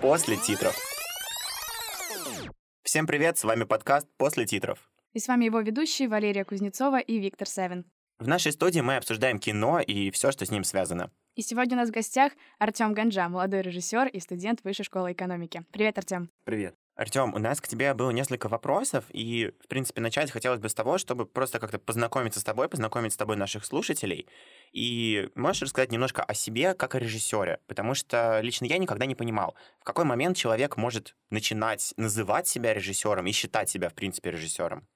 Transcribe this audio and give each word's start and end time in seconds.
после 0.00 0.36
титров. 0.36 0.74
Всем 2.82 3.06
привет, 3.06 3.36
с 3.36 3.44
вами 3.44 3.64
подкаст 3.64 4.08
«После 4.16 4.46
титров». 4.46 4.90
И 5.12 5.18
с 5.18 5.28
вами 5.28 5.44
его 5.44 5.60
ведущие 5.60 6.08
Валерия 6.08 6.44
Кузнецова 6.44 7.00
и 7.00 7.18
Виктор 7.18 7.46
Севин. 7.46 7.84
В 8.18 8.26
нашей 8.26 8.52
студии 8.52 8.80
мы 8.80 8.96
обсуждаем 8.96 9.38
кино 9.38 9.80
и 9.80 10.10
все, 10.10 10.32
что 10.32 10.46
с 10.46 10.50
ним 10.50 10.64
связано. 10.64 11.10
И 11.34 11.42
сегодня 11.42 11.76
у 11.76 11.80
нас 11.80 11.90
в 11.90 11.92
гостях 11.92 12.32
Артем 12.58 12.94
Ганджа, 12.94 13.28
молодой 13.28 13.62
режиссер 13.62 14.08
и 14.08 14.20
студент 14.20 14.60
Высшей 14.64 14.84
школы 14.84 15.12
экономики. 15.12 15.64
Привет, 15.70 15.98
Артем. 15.98 16.30
Привет. 16.44 16.74
Артем, 17.00 17.32
у 17.32 17.38
нас 17.38 17.62
к 17.62 17.66
тебе 17.66 17.94
было 17.94 18.10
несколько 18.10 18.50
вопросов, 18.50 19.06
и, 19.08 19.54
в 19.64 19.68
принципе, 19.68 20.02
начать 20.02 20.30
хотелось 20.30 20.60
бы 20.60 20.68
с 20.68 20.74
того, 20.74 20.98
чтобы 20.98 21.24
просто 21.24 21.58
как-то 21.58 21.78
познакомиться 21.78 22.40
с 22.40 22.44
тобой, 22.44 22.68
познакомить 22.68 23.14
с 23.14 23.16
тобой 23.16 23.36
наших 23.36 23.64
слушателей. 23.64 24.26
И 24.72 25.30
можешь 25.34 25.62
рассказать 25.62 25.92
немножко 25.92 26.22
о 26.22 26.34
себе 26.34 26.74
как 26.74 26.94
о 26.94 26.98
режиссере, 26.98 27.60
потому 27.66 27.94
что 27.94 28.40
лично 28.42 28.66
я 28.66 28.76
никогда 28.76 29.06
не 29.06 29.14
понимал, 29.14 29.56
в 29.78 29.84
какой 29.84 30.04
момент 30.04 30.36
человек 30.36 30.76
может 30.76 31.16
начинать 31.30 31.94
называть 31.96 32.46
себя 32.46 32.74
режиссером 32.74 33.26
и 33.26 33.32
считать 33.32 33.70
себя, 33.70 33.88
в 33.88 33.94
принципе, 33.94 34.32
режиссером. 34.32 34.86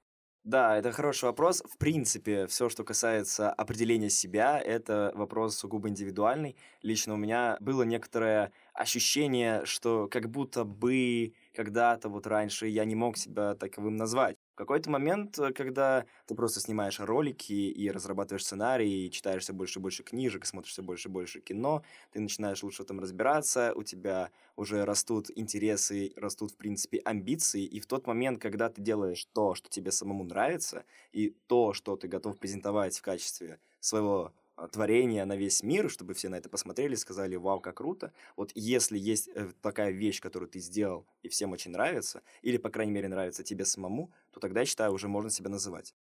Да, 0.45 0.77
это 0.77 0.91
хороший 0.91 1.25
вопрос. 1.25 1.63
В 1.67 1.79
принципе, 1.79 2.45
все, 2.45 2.69
что 2.69 2.83
касается 2.83 3.49
определения 3.51 4.11
себя, 4.11 4.59
это 4.59 5.11
вопрос 5.15 5.57
сугубо 5.57 5.89
индивидуальный. 5.89 6.55
Лично 6.83 7.15
у 7.15 7.17
меня 7.17 7.57
было 7.61 7.81
некоторое 7.81 8.51
ощущение, 8.75 9.65
что 9.65 10.07
как 10.07 10.29
будто 10.29 10.63
бы 10.63 11.33
когда-то 11.55 12.09
вот 12.09 12.27
раньше 12.27 12.67
я 12.67 12.85
не 12.85 12.95
мог 12.95 13.17
себя 13.17 13.55
таковым 13.55 13.95
назвать. 13.95 14.37
В 14.53 14.57
какой-то 14.57 14.89
момент, 14.89 15.39
э, 15.39 15.51
когда 15.51 16.05
ты 16.27 16.35
просто 16.35 16.59
снимаешь 16.59 16.99
ролики 16.99 17.53
и 17.53 17.89
разрабатываешь 17.89 18.45
сценарий, 18.45 19.07
и 19.07 19.11
читаешь 19.11 19.43
все 19.43 19.53
больше 19.53 19.79
и 19.79 19.81
больше 19.81 20.03
книжек, 20.03 20.45
смотришь 20.45 20.73
все 20.73 20.83
больше 20.83 21.09
и 21.09 21.11
больше 21.11 21.41
кино, 21.41 21.83
ты 22.11 22.19
начинаешь 22.19 22.63
лучше 22.63 22.83
в 22.83 22.85
этом 22.85 22.99
разбираться, 22.99 23.73
у 23.75 23.83
тебя 23.83 24.29
уже 24.55 24.85
растут 24.85 25.29
интересы, 25.35 26.13
растут, 26.15 26.51
в 26.51 26.57
принципе, 26.57 26.99
амбиции, 26.99 27.63
и 27.63 27.79
в 27.79 27.87
тот 27.87 28.07
момент, 28.07 28.41
когда 28.41 28.69
ты 28.69 28.81
делаешь 28.81 29.27
то, 29.33 29.55
что 29.55 29.69
тебе 29.69 29.91
самому 29.91 30.23
нравится, 30.23 30.85
и 31.11 31.35
то, 31.47 31.73
что 31.73 31.95
ты 31.95 32.07
готов 32.07 32.37
презентовать 32.37 32.97
в 32.97 33.01
качестве 33.01 33.59
своего 33.79 34.33
творение 34.71 35.25
на 35.25 35.35
весь 35.35 35.63
мир, 35.63 35.89
чтобы 35.89 36.13
все 36.13 36.29
на 36.29 36.35
это 36.35 36.49
посмотрели, 36.49 36.95
сказали, 36.95 37.35
вау, 37.35 37.59
как 37.59 37.77
круто. 37.77 38.13
Вот 38.35 38.51
если 38.55 38.97
есть 38.97 39.29
э, 39.33 39.51
такая 39.61 39.91
вещь, 39.91 40.21
которую 40.21 40.49
ты 40.49 40.59
сделал, 40.59 41.05
и 41.23 41.29
всем 41.29 41.51
очень 41.51 41.71
нравится, 41.71 42.21
или, 42.41 42.57
по 42.57 42.69
крайней 42.69 42.93
мере, 42.93 43.07
нравится 43.07 43.43
тебе 43.43 43.65
самому, 43.65 44.11
то 44.31 44.39
тогда, 44.39 44.61
я 44.61 44.65
считаю, 44.65 44.93
уже 44.93 45.07
можно 45.07 45.29
себя 45.29 45.49
называть. 45.49 45.93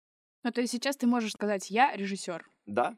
Ну, 0.43 0.53
то 0.53 0.61
есть 0.61 0.73
сейчас 0.73 0.97
ты 0.97 1.07
можешь 1.07 1.33
сказать, 1.33 1.71
я 1.71 1.97
режиссер. 1.97 2.47
Да. 2.67 2.97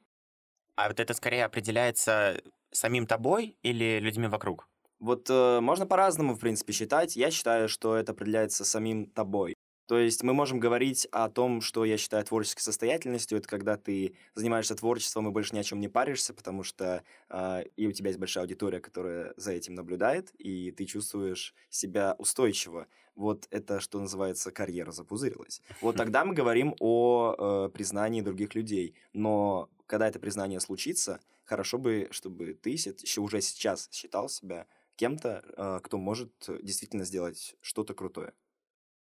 А 0.74 0.88
вот 0.88 1.00
это 1.00 1.14
скорее 1.14 1.44
определяется 1.44 2.42
самим 2.70 3.06
тобой 3.06 3.56
или 3.62 3.98
людьми 4.00 4.26
вокруг? 4.26 4.68
Вот 4.98 5.28
э, 5.30 5.60
можно 5.60 5.86
по-разному, 5.86 6.34
в 6.34 6.40
принципе, 6.40 6.72
считать. 6.72 7.16
Я 7.16 7.30
считаю, 7.30 7.68
что 7.68 7.96
это 7.96 8.12
определяется 8.12 8.64
самим 8.64 9.06
тобой. 9.06 9.54
То 9.86 9.98
есть 9.98 10.24
мы 10.24 10.34
можем 10.34 10.58
говорить 10.58 11.06
о 11.12 11.28
том, 11.28 11.60
что 11.60 11.84
я 11.84 11.96
считаю 11.96 12.24
творческой 12.24 12.62
состоятельностью. 12.62 13.38
Это 13.38 13.48
когда 13.48 13.76
ты 13.76 14.16
занимаешься 14.34 14.74
творчеством 14.74 15.28
и 15.28 15.30
больше 15.30 15.54
ни 15.54 15.60
о 15.60 15.64
чем 15.64 15.80
не 15.80 15.88
паришься, 15.88 16.34
потому 16.34 16.64
что 16.64 17.04
э, 17.28 17.64
и 17.76 17.86
у 17.86 17.92
тебя 17.92 18.08
есть 18.08 18.18
большая 18.18 18.44
аудитория, 18.44 18.80
которая 18.80 19.32
за 19.36 19.52
этим 19.52 19.74
наблюдает, 19.74 20.32
и 20.38 20.72
ты 20.72 20.86
чувствуешь 20.86 21.54
себя 21.70 22.16
устойчиво. 22.18 22.88
Вот 23.14 23.46
это, 23.50 23.78
что 23.78 24.00
называется, 24.00 24.50
карьера 24.50 24.90
запузырилась. 24.90 25.62
Вот 25.80 25.96
тогда 25.96 26.24
мы 26.24 26.34
говорим 26.34 26.74
о 26.80 27.66
э, 27.66 27.70
признании 27.72 28.22
других 28.22 28.56
людей. 28.56 28.94
Но 29.12 29.70
когда 29.86 30.08
это 30.08 30.18
признание 30.18 30.58
случится, 30.58 31.20
хорошо 31.44 31.78
бы, 31.78 32.08
чтобы 32.10 32.54
ты 32.54 32.70
еще 32.70 33.20
уже 33.20 33.40
сейчас 33.40 33.88
считал 33.92 34.28
себя 34.28 34.66
кем-то, 34.96 35.44
э, 35.56 35.80
кто 35.84 35.96
может 35.96 36.32
действительно 36.60 37.04
сделать 37.04 37.54
что-то 37.60 37.94
крутое. 37.94 38.32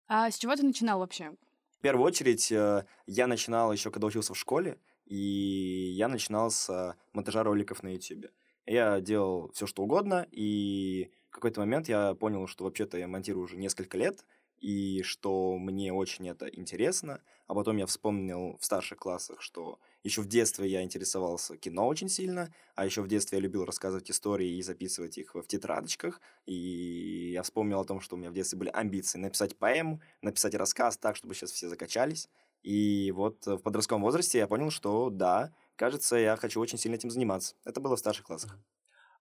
А 0.07 0.31
с 0.31 0.37
чего 0.37 0.55
ты 0.55 0.63
начинал 0.63 0.99
вообще? 0.99 1.31
В 1.77 1.81
первую 1.81 2.05
очередь, 2.05 2.51
э, 2.51 2.85
я 3.05 3.27
начинал 3.27 3.71
еще, 3.71 3.91
когда 3.91 4.07
учился 4.07 4.33
в 4.33 4.37
школе, 4.37 4.79
и 5.05 5.91
я 5.95 6.07
начинал 6.07 6.49
с 6.49 6.95
монтажа 7.13 7.43
роликов 7.43 7.83
на 7.83 7.89
YouTube. 7.93 8.27
Я 8.65 8.99
делал 8.99 9.51
все, 9.53 9.67
что 9.67 9.83
угодно, 9.83 10.27
и 10.31 11.11
в 11.29 11.33
какой-то 11.35 11.59
момент 11.61 11.87
я 11.87 12.15
понял, 12.15 12.47
что 12.47 12.63
вообще-то 12.65 12.97
я 12.97 13.07
монтирую 13.07 13.43
уже 13.43 13.57
несколько 13.57 13.97
лет, 13.97 14.25
и 14.59 15.03
что 15.03 15.57
мне 15.57 15.93
очень 15.93 16.27
это 16.27 16.47
интересно. 16.47 17.21
А 17.47 17.55
потом 17.55 17.77
я 17.77 17.85
вспомнил 17.85 18.57
в 18.59 18.65
старших 18.65 18.99
классах, 18.99 19.41
что 19.41 19.79
еще 20.03 20.21
в 20.21 20.27
детстве 20.27 20.67
я 20.67 20.83
интересовался 20.83 21.57
кино 21.57 21.87
очень 21.87 22.09
сильно, 22.09 22.53
а 22.75 22.85
еще 22.85 23.01
в 23.01 23.07
детстве 23.07 23.37
я 23.37 23.41
любил 23.41 23.65
рассказывать 23.65 24.11
истории 24.11 24.57
и 24.57 24.61
записывать 24.61 25.17
их 25.17 25.33
в 25.33 25.47
тетрадочках. 25.47 26.21
И 26.45 27.31
я 27.31 27.43
вспомнил 27.43 27.79
о 27.79 27.85
том, 27.85 28.01
что 28.01 28.15
у 28.15 28.19
меня 28.19 28.29
в 28.29 28.33
детстве 28.33 28.59
были 28.59 28.69
амбиции 28.69 29.17
написать 29.17 29.57
поэму, 29.57 30.01
написать 30.21 30.55
рассказ 30.55 30.97
так, 30.97 31.15
чтобы 31.15 31.33
сейчас 31.33 31.51
все 31.51 31.69
закачались. 31.69 32.29
И 32.63 33.11
вот 33.11 33.45
в 33.45 33.59
подростковом 33.59 34.01
возрасте 34.01 34.39
я 34.39 34.47
понял, 34.47 34.69
что 34.69 35.09
да, 35.09 35.53
кажется, 35.77 36.17
я 36.17 36.35
хочу 36.35 36.59
очень 36.59 36.77
сильно 36.77 36.95
этим 36.95 37.09
заниматься. 37.09 37.55
Это 37.63 37.79
было 37.79 37.95
в 37.95 37.99
старших 37.99 38.25
классах. 38.25 38.57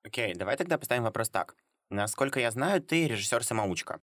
Окей, 0.03 0.33
okay, 0.33 0.37
давай 0.37 0.57
тогда 0.57 0.79
поставим 0.79 1.05
вопрос 1.05 1.31
так. 1.31 1.57
Насколько 1.91 2.41
я 2.41 2.51
знаю, 2.51 2.83
ты 2.83 3.07
режиссер-самоучка. 3.07 4.01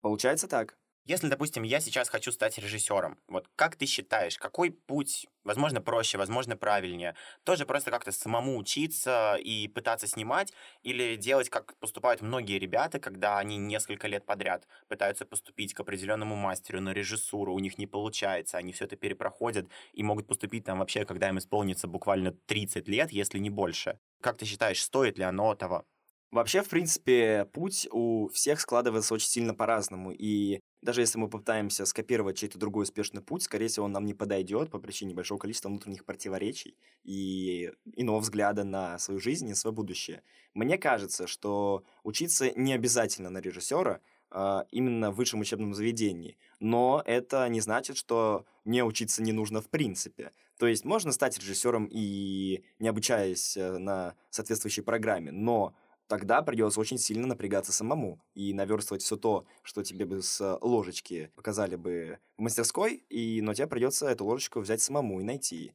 Получается 0.00 0.48
так. 0.48 0.78
Если, 1.06 1.28
допустим, 1.28 1.62
я 1.62 1.78
сейчас 1.78 2.08
хочу 2.08 2.32
стать 2.32 2.58
режиссером, 2.58 3.20
вот 3.28 3.48
как 3.54 3.76
ты 3.76 3.86
считаешь, 3.86 4.38
какой 4.38 4.72
путь, 4.72 5.28
возможно, 5.44 5.80
проще, 5.80 6.18
возможно, 6.18 6.56
правильнее? 6.56 7.14
Тоже 7.44 7.64
просто 7.64 7.92
как-то 7.92 8.10
самому 8.10 8.56
учиться 8.58 9.36
и 9.36 9.68
пытаться 9.68 10.08
снимать, 10.08 10.52
или 10.82 11.14
делать, 11.14 11.48
как 11.48 11.76
поступают 11.78 12.22
многие 12.22 12.58
ребята, 12.58 12.98
когда 12.98 13.38
они 13.38 13.56
несколько 13.56 14.08
лет 14.08 14.26
подряд 14.26 14.66
пытаются 14.88 15.24
поступить 15.24 15.74
к 15.74 15.80
определенному 15.80 16.34
мастеру 16.34 16.80
на 16.80 16.92
режиссуру, 16.92 17.54
у 17.54 17.60
них 17.60 17.78
не 17.78 17.86
получается, 17.86 18.58
они 18.58 18.72
все 18.72 18.86
это 18.86 18.96
перепроходят 18.96 19.68
и 19.92 20.02
могут 20.02 20.26
поступить 20.26 20.64
там 20.64 20.80
вообще, 20.80 21.04
когда 21.04 21.28
им 21.28 21.38
исполнится 21.38 21.86
буквально 21.86 22.32
30 22.32 22.88
лет, 22.88 23.12
если 23.12 23.38
не 23.38 23.50
больше. 23.50 24.00
Как 24.20 24.38
ты 24.38 24.44
считаешь, 24.44 24.82
стоит 24.82 25.18
ли 25.18 25.24
оно 25.24 25.54
того? 25.54 25.84
Вообще, 26.32 26.62
в 26.62 26.68
принципе, 26.68 27.46
путь 27.52 27.86
у 27.92 28.28
всех 28.28 28.60
складывается 28.60 29.14
очень 29.14 29.28
сильно 29.28 29.54
по-разному. 29.54 30.10
И 30.12 30.60
даже 30.86 31.00
если 31.00 31.18
мы 31.18 31.28
попытаемся 31.28 31.84
скопировать 31.84 32.38
чей-то 32.38 32.58
другой 32.58 32.84
успешный 32.84 33.20
путь, 33.20 33.42
скорее 33.42 33.66
всего, 33.66 33.86
он 33.86 33.92
нам 33.92 34.06
не 34.06 34.14
подойдет 34.14 34.70
по 34.70 34.78
причине 34.78 35.14
большого 35.14 35.38
количества 35.38 35.68
внутренних 35.68 36.04
противоречий 36.04 36.76
и 37.02 37.72
иного 37.96 38.20
взгляда 38.20 38.62
на 38.62 38.96
свою 39.00 39.18
жизнь 39.18 39.48
и 39.50 39.54
свое 39.54 39.74
будущее. 39.74 40.22
Мне 40.54 40.78
кажется, 40.78 41.26
что 41.26 41.82
учиться 42.04 42.52
не 42.56 42.72
обязательно 42.72 43.30
на 43.30 43.38
режиссера, 43.38 44.00
а 44.30 44.64
именно 44.70 45.10
в 45.10 45.16
высшем 45.16 45.40
учебном 45.40 45.74
заведении. 45.74 46.38
Но 46.60 47.02
это 47.04 47.48
не 47.48 47.60
значит, 47.60 47.96
что 47.96 48.44
не 48.64 48.84
учиться 48.84 49.22
не 49.22 49.32
нужно 49.32 49.60
в 49.60 49.68
принципе. 49.68 50.30
То 50.56 50.68
есть 50.68 50.84
можно 50.84 51.10
стать 51.10 51.36
режиссером 51.36 51.88
и 51.90 52.62
не 52.78 52.88
обучаясь 52.88 53.56
э, 53.56 53.76
на 53.78 54.14
соответствующей 54.30 54.82
программе, 54.82 55.32
но 55.32 55.74
тогда 56.06 56.42
придется 56.42 56.80
очень 56.80 56.98
сильно 56.98 57.26
напрягаться 57.26 57.72
самому 57.72 58.20
и 58.34 58.52
наверстывать 58.52 59.02
все 59.02 59.16
то, 59.16 59.46
что 59.62 59.82
тебе 59.82 60.06
бы 60.06 60.22
с 60.22 60.58
ложечки 60.60 61.30
показали 61.34 61.76
бы 61.76 62.18
в 62.36 62.42
мастерской, 62.42 63.04
и, 63.08 63.40
но 63.42 63.54
тебе 63.54 63.66
придется 63.66 64.08
эту 64.08 64.24
ложечку 64.24 64.60
взять 64.60 64.80
самому 64.80 65.20
и 65.20 65.24
найти, 65.24 65.74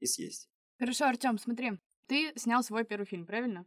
и 0.00 0.06
съесть. 0.06 0.48
Хорошо, 0.78 1.06
Артем, 1.06 1.38
смотри, 1.38 1.78
ты 2.06 2.32
снял 2.36 2.62
свой 2.62 2.84
первый 2.84 3.06
фильм, 3.06 3.26
правильно? 3.26 3.64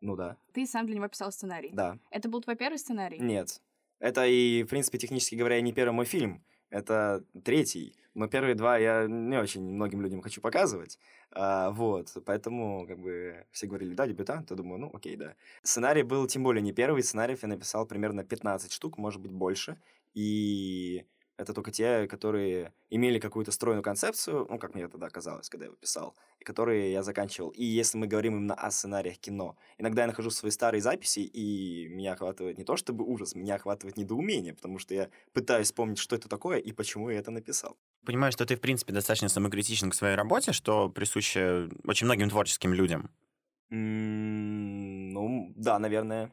Ну 0.00 0.16
да. 0.16 0.36
Ты 0.52 0.66
сам 0.66 0.86
для 0.86 0.96
него 0.96 1.08
писал 1.08 1.32
сценарий? 1.32 1.70
Да. 1.72 1.98
Это 2.10 2.28
был 2.28 2.40
твой 2.40 2.56
первый 2.56 2.78
сценарий? 2.78 3.18
Нет. 3.18 3.60
Это 3.98 4.26
и, 4.26 4.62
в 4.62 4.68
принципе, 4.68 4.98
технически 4.98 5.34
говоря, 5.34 5.60
не 5.60 5.72
первый 5.72 5.92
мой 5.92 6.04
фильм. 6.04 6.44
Это 6.70 7.24
третий. 7.44 7.96
Но 8.18 8.26
первые 8.26 8.56
два 8.56 8.76
я 8.78 9.06
не 9.06 9.38
очень 9.38 9.62
многим 9.62 10.02
людям 10.02 10.22
хочу 10.22 10.40
показывать. 10.40 10.98
А, 11.30 11.70
вот, 11.70 12.16
поэтому, 12.26 12.84
как 12.88 12.98
бы, 12.98 13.46
все 13.52 13.68
говорили, 13.68 13.94
да, 13.94 14.08
дебютант, 14.08 14.50
я 14.50 14.56
думаю, 14.56 14.80
ну, 14.80 14.90
окей, 14.92 15.14
да. 15.14 15.36
Сценарий 15.62 16.02
был, 16.02 16.26
тем 16.26 16.42
более, 16.42 16.60
не 16.60 16.72
первый, 16.72 17.04
сценариев 17.04 17.42
я 17.42 17.48
написал 17.48 17.86
примерно 17.86 18.24
15 18.24 18.72
штук, 18.72 18.98
может 18.98 19.20
быть, 19.20 19.30
больше, 19.30 19.80
и 20.14 21.06
это 21.38 21.54
только 21.54 21.70
те, 21.70 22.06
которые 22.08 22.74
имели 22.90 23.18
какую-то 23.18 23.52
стройную 23.52 23.82
концепцию, 23.82 24.46
ну, 24.50 24.58
как 24.58 24.74
мне 24.74 24.88
тогда 24.88 25.08
казалось, 25.08 25.48
когда 25.48 25.64
я 25.64 25.68
его 25.68 25.76
писал, 25.76 26.16
и 26.40 26.44
которые 26.44 26.92
я 26.92 27.02
заканчивал. 27.02 27.50
И 27.50 27.64
если 27.64 27.96
мы 27.96 28.08
говорим 28.08 28.36
именно 28.36 28.54
о 28.54 28.70
сценариях 28.70 29.18
кино, 29.18 29.56
иногда 29.78 30.02
я 30.02 30.08
нахожу 30.08 30.30
свои 30.30 30.50
старые 30.50 30.82
записи, 30.82 31.20
и 31.20 31.88
меня 31.88 32.12
охватывает 32.12 32.58
не 32.58 32.64
то 32.64 32.76
чтобы 32.76 33.04
ужас, 33.04 33.34
меня 33.36 33.54
охватывает 33.54 33.96
недоумение, 33.96 34.52
потому 34.52 34.78
что 34.78 34.94
я 34.94 35.10
пытаюсь 35.32 35.68
вспомнить, 35.68 35.98
что 35.98 36.16
это 36.16 36.28
такое 36.28 36.58
и 36.58 36.72
почему 36.72 37.08
я 37.08 37.20
это 37.20 37.30
написал. 37.30 37.78
Понимаю, 38.04 38.32
что 38.32 38.44
ты, 38.44 38.56
в 38.56 38.60
принципе, 38.60 38.92
достаточно 38.92 39.28
самокритичен 39.28 39.90
к 39.90 39.94
своей 39.94 40.16
работе, 40.16 40.52
что 40.52 40.88
присуще 40.88 41.68
очень 41.84 42.06
многим 42.06 42.30
творческим 42.30 42.74
людям. 42.74 43.10
Mm, 43.70 45.10
ну, 45.12 45.52
да, 45.56 45.78
наверное. 45.78 46.32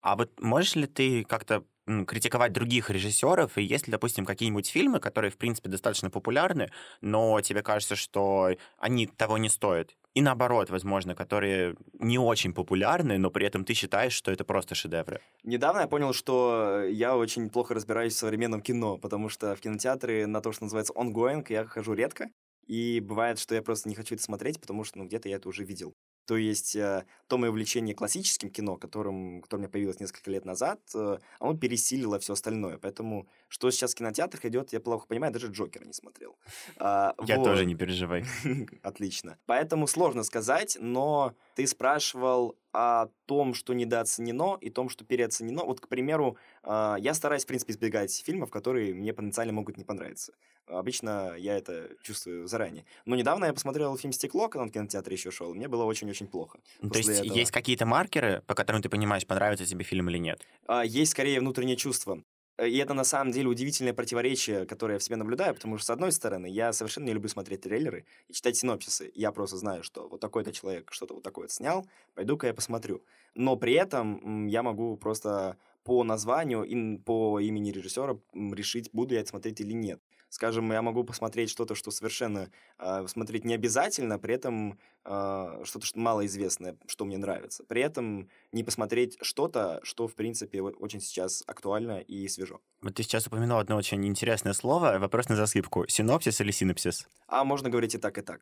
А 0.00 0.16
вот 0.16 0.40
можешь 0.40 0.76
ли 0.76 0.86
ты 0.86 1.24
как-то 1.24 1.64
критиковать 2.06 2.52
других 2.52 2.90
режиссеров, 2.90 3.58
и 3.58 3.62
есть 3.62 3.86
ли, 3.86 3.90
допустим, 3.90 4.24
какие-нибудь 4.24 4.68
фильмы, 4.68 5.00
которые, 5.00 5.30
в 5.30 5.36
принципе, 5.36 5.68
достаточно 5.68 6.10
популярны, 6.10 6.70
но 7.00 7.40
тебе 7.40 7.62
кажется, 7.62 7.96
что 7.96 8.50
они 8.78 9.06
того 9.06 9.38
не 9.38 9.48
стоят? 9.48 9.94
и 10.14 10.22
наоборот, 10.22 10.70
возможно, 10.70 11.14
которые 11.14 11.74
не 11.98 12.18
очень 12.18 12.54
популярны, 12.54 13.18
но 13.18 13.30
при 13.30 13.46
этом 13.46 13.64
ты 13.64 13.74
считаешь, 13.74 14.12
что 14.12 14.30
это 14.30 14.44
просто 14.44 14.74
шедевры? 14.74 15.20
Недавно 15.42 15.80
я 15.80 15.88
понял, 15.88 16.12
что 16.12 16.84
я 16.84 17.16
очень 17.16 17.50
плохо 17.50 17.74
разбираюсь 17.74 18.14
в 18.14 18.18
современном 18.18 18.62
кино, 18.62 18.96
потому 18.96 19.28
что 19.28 19.56
в 19.56 19.60
кинотеатры 19.60 20.26
на 20.26 20.40
то, 20.40 20.52
что 20.52 20.64
называется 20.64 20.92
ongoing, 20.92 21.44
я 21.48 21.66
хожу 21.66 21.94
редко. 21.94 22.30
И 22.66 23.00
бывает, 23.00 23.38
что 23.38 23.54
я 23.54 23.62
просто 23.62 23.88
не 23.88 23.94
хочу 23.94 24.14
это 24.14 24.24
смотреть, 24.24 24.60
потому 24.60 24.84
что 24.84 24.98
ну, 24.98 25.04
где-то 25.04 25.28
я 25.28 25.36
это 25.36 25.48
уже 25.48 25.64
видел. 25.64 25.94
То 26.26 26.36
есть 26.36 26.76
э, 26.76 27.04
то 27.28 27.38
мое 27.38 27.50
увлечение 27.50 27.94
классическим 27.94 28.50
кино, 28.50 28.76
которым, 28.76 29.40
которое 29.42 29.60
у 29.60 29.62
меня 29.62 29.70
появилось 29.70 30.00
несколько 30.00 30.30
лет 30.30 30.44
назад, 30.44 30.80
э, 30.94 31.18
оно 31.38 31.56
пересилило 31.56 32.18
все 32.18 32.32
остальное. 32.32 32.78
Поэтому 32.78 33.26
что 33.48 33.70
сейчас 33.70 33.92
в 33.92 33.96
кинотеатрах 33.96 34.44
идет, 34.46 34.72
я 34.72 34.80
плохо 34.80 35.06
понимаю, 35.06 35.32
даже 35.32 35.48
Джокера 35.48 35.84
не 35.84 35.92
смотрел. 35.92 36.36
А, 36.78 37.14
я 37.26 37.36
вот. 37.36 37.44
тоже 37.44 37.66
не 37.66 37.74
переживай. 37.74 38.24
Отлично. 38.82 39.38
Поэтому 39.46 39.86
сложно 39.86 40.24
сказать, 40.24 40.76
но 40.80 41.34
ты 41.54 41.66
спрашивал 41.66 42.56
о 42.72 43.06
том, 43.26 43.54
что 43.54 43.72
недооценено, 43.72 44.58
и 44.60 44.68
том, 44.70 44.88
что 44.88 45.04
переоценено. 45.04 45.64
Вот, 45.64 45.80
к 45.80 45.88
примеру, 45.88 46.36
э, 46.64 46.96
я 46.98 47.14
стараюсь, 47.14 47.44
в 47.44 47.46
принципе, 47.46 47.72
избегать 47.72 48.22
фильмов, 48.24 48.50
которые 48.50 48.94
мне 48.94 49.12
потенциально 49.12 49.52
могут 49.52 49.76
не 49.76 49.84
понравиться. 49.84 50.32
Обычно 50.66 51.34
я 51.36 51.56
это 51.56 51.90
чувствую 52.02 52.48
заранее. 52.48 52.84
Но 53.04 53.16
недавно 53.16 53.44
я 53.44 53.52
посмотрел 53.52 53.96
фильм 53.96 54.12
«Стекло», 54.12 54.48
когда 54.48 54.62
он 54.62 54.70
в 54.70 54.72
кинотеатре 54.72 55.14
еще 55.14 55.30
шел. 55.30 55.54
Мне 55.54 55.68
было 55.68 55.84
очень-очень 55.84 56.26
плохо. 56.26 56.58
Ну, 56.80 56.90
то 56.90 56.98
есть 56.98 57.10
этого. 57.10 57.32
есть 57.32 57.50
какие-то 57.52 57.86
маркеры, 57.86 58.42
по 58.46 58.54
которым 58.54 58.82
ты 58.82 58.88
понимаешь, 58.88 59.26
понравится 59.26 59.66
тебе 59.66 59.84
фильм 59.84 60.10
или 60.10 60.18
нет? 60.18 60.44
А, 60.66 60.84
есть 60.84 61.12
скорее 61.12 61.40
внутреннее 61.40 61.76
чувство. 61.76 62.22
Э, 62.56 62.68
и 62.68 62.76
это 62.78 62.94
на 62.94 63.04
самом 63.04 63.32
деле 63.32 63.48
удивительное 63.48 63.94
противоречие, 63.94 64.66
которое 64.66 64.94
я 64.94 64.98
в 64.98 65.02
себе 65.02 65.16
наблюдаю, 65.16 65.54
потому 65.54 65.76
что, 65.78 65.86
с 65.86 65.90
одной 65.90 66.12
стороны, 66.12 66.46
я 66.46 66.72
совершенно 66.72 67.06
не 67.06 67.12
люблю 67.12 67.28
смотреть 67.28 67.62
трейлеры 67.62 68.06
и 68.28 68.32
читать 68.32 68.56
синопсисы. 68.56 69.10
Я 69.14 69.32
просто 69.32 69.56
знаю, 69.56 69.82
что 69.82 70.08
вот 70.08 70.20
такой-то 70.20 70.52
человек 70.52 70.92
что-то 70.92 71.14
вот 71.14 71.22
такое 71.22 71.48
снял, 71.48 71.86
пойду-ка 72.14 72.46
я 72.46 72.54
посмотрю. 72.54 73.04
Но 73.34 73.56
при 73.56 73.74
этом 73.74 74.46
я 74.46 74.62
могу 74.62 74.96
просто 74.96 75.56
по 75.82 76.02
названию 76.04 76.62
и 76.62 76.96
по 76.98 77.40
имени 77.40 77.70
режиссера 77.70 78.18
решить, 78.32 78.90
буду 78.92 79.14
я 79.14 79.20
это 79.20 79.30
смотреть 79.30 79.60
или 79.60 79.72
нет 79.72 80.00
скажем, 80.34 80.72
я 80.72 80.82
могу 80.82 81.04
посмотреть 81.04 81.48
что-то, 81.48 81.74
что 81.74 81.90
совершенно 81.90 82.50
э, 82.78 83.06
смотреть 83.06 83.44
не 83.44 83.54
обязательно, 83.54 84.18
при 84.18 84.34
этом 84.34 84.78
э, 85.04 85.62
что-то 85.64 85.86
что 85.86 85.98
малоизвестное, 85.98 86.76
что 86.86 87.04
мне 87.04 87.18
нравится. 87.18 87.62
При 87.64 87.82
этом 87.82 88.28
не 88.52 88.64
посмотреть 88.64 89.16
что-то, 89.22 89.80
что, 89.84 90.08
в 90.08 90.14
принципе, 90.14 90.60
очень 90.60 91.00
сейчас 91.00 91.44
актуально 91.46 92.00
и 92.00 92.26
свежо. 92.28 92.60
Вот 92.82 92.94
ты 92.94 93.04
сейчас 93.04 93.26
упомянул 93.28 93.58
одно 93.58 93.76
очень 93.76 94.04
интересное 94.06 94.54
слово. 94.54 94.98
Вопрос 94.98 95.28
на 95.28 95.36
засыпку. 95.36 95.86
Синопсис 95.86 96.40
или 96.40 96.50
синапсис? 96.50 97.06
А 97.28 97.44
можно 97.44 97.70
говорить 97.70 97.94
и 97.94 97.98
так, 97.98 98.18
и 98.18 98.22
так. 98.22 98.40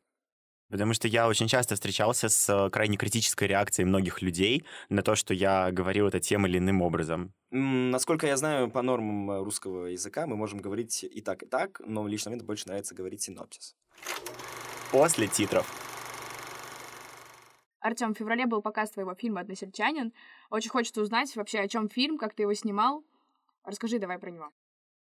Потому 0.73 0.95
что 0.95 1.07
я 1.07 1.29
очень 1.29 1.49
часто 1.49 1.75
встречался 1.75 2.31
с 2.31 2.71
крайне 2.71 2.97
критической 2.97 3.47
реакцией 3.47 3.85
многих 3.85 4.23
людей 4.23 4.65
на 4.89 5.03
то, 5.03 5.15
что 5.15 5.35
я 5.35 5.71
говорил 5.71 6.09
это 6.09 6.19
тем 6.19 6.47
или 6.47 6.57
иным 6.57 6.81
образом. 6.81 7.35
Насколько 7.51 8.27
я 8.27 8.39
знаю, 8.39 8.71
по 8.71 8.81
нормам 8.81 9.31
э, 9.31 9.43
русского 9.45 9.89
языка 9.89 10.27
мы 10.27 10.35
можем 10.35 10.61
говорить 10.61 11.05
и 11.05 11.21
так, 11.21 11.43
и 11.43 11.47
так, 11.47 11.83
но 11.85 12.09
лично 12.09 12.31
мне 12.31 12.43
больше 12.43 12.69
нравится 12.69 12.95
говорить 12.95 13.21
синопсис. 13.21 13.77
После 14.91 15.29
титров. 15.29 15.67
Артем, 17.81 18.15
в 18.15 18.19
феврале 18.19 18.47
был 18.47 18.63
показ 18.63 18.93
твоего 18.93 19.15
фильма 19.15 19.43
«Односельчанин». 19.43 20.15
Очень 20.49 20.71
хочется 20.71 21.03
узнать 21.03 21.37
вообще, 21.37 21.59
о 21.59 21.69
чем 21.69 21.91
фильм, 21.91 22.17
как 22.17 22.33
ты 22.33 22.45
его 22.45 22.55
снимал. 22.55 23.05
Расскажи 23.63 23.99
давай 23.99 24.19
про 24.19 24.31
него. 24.31 24.51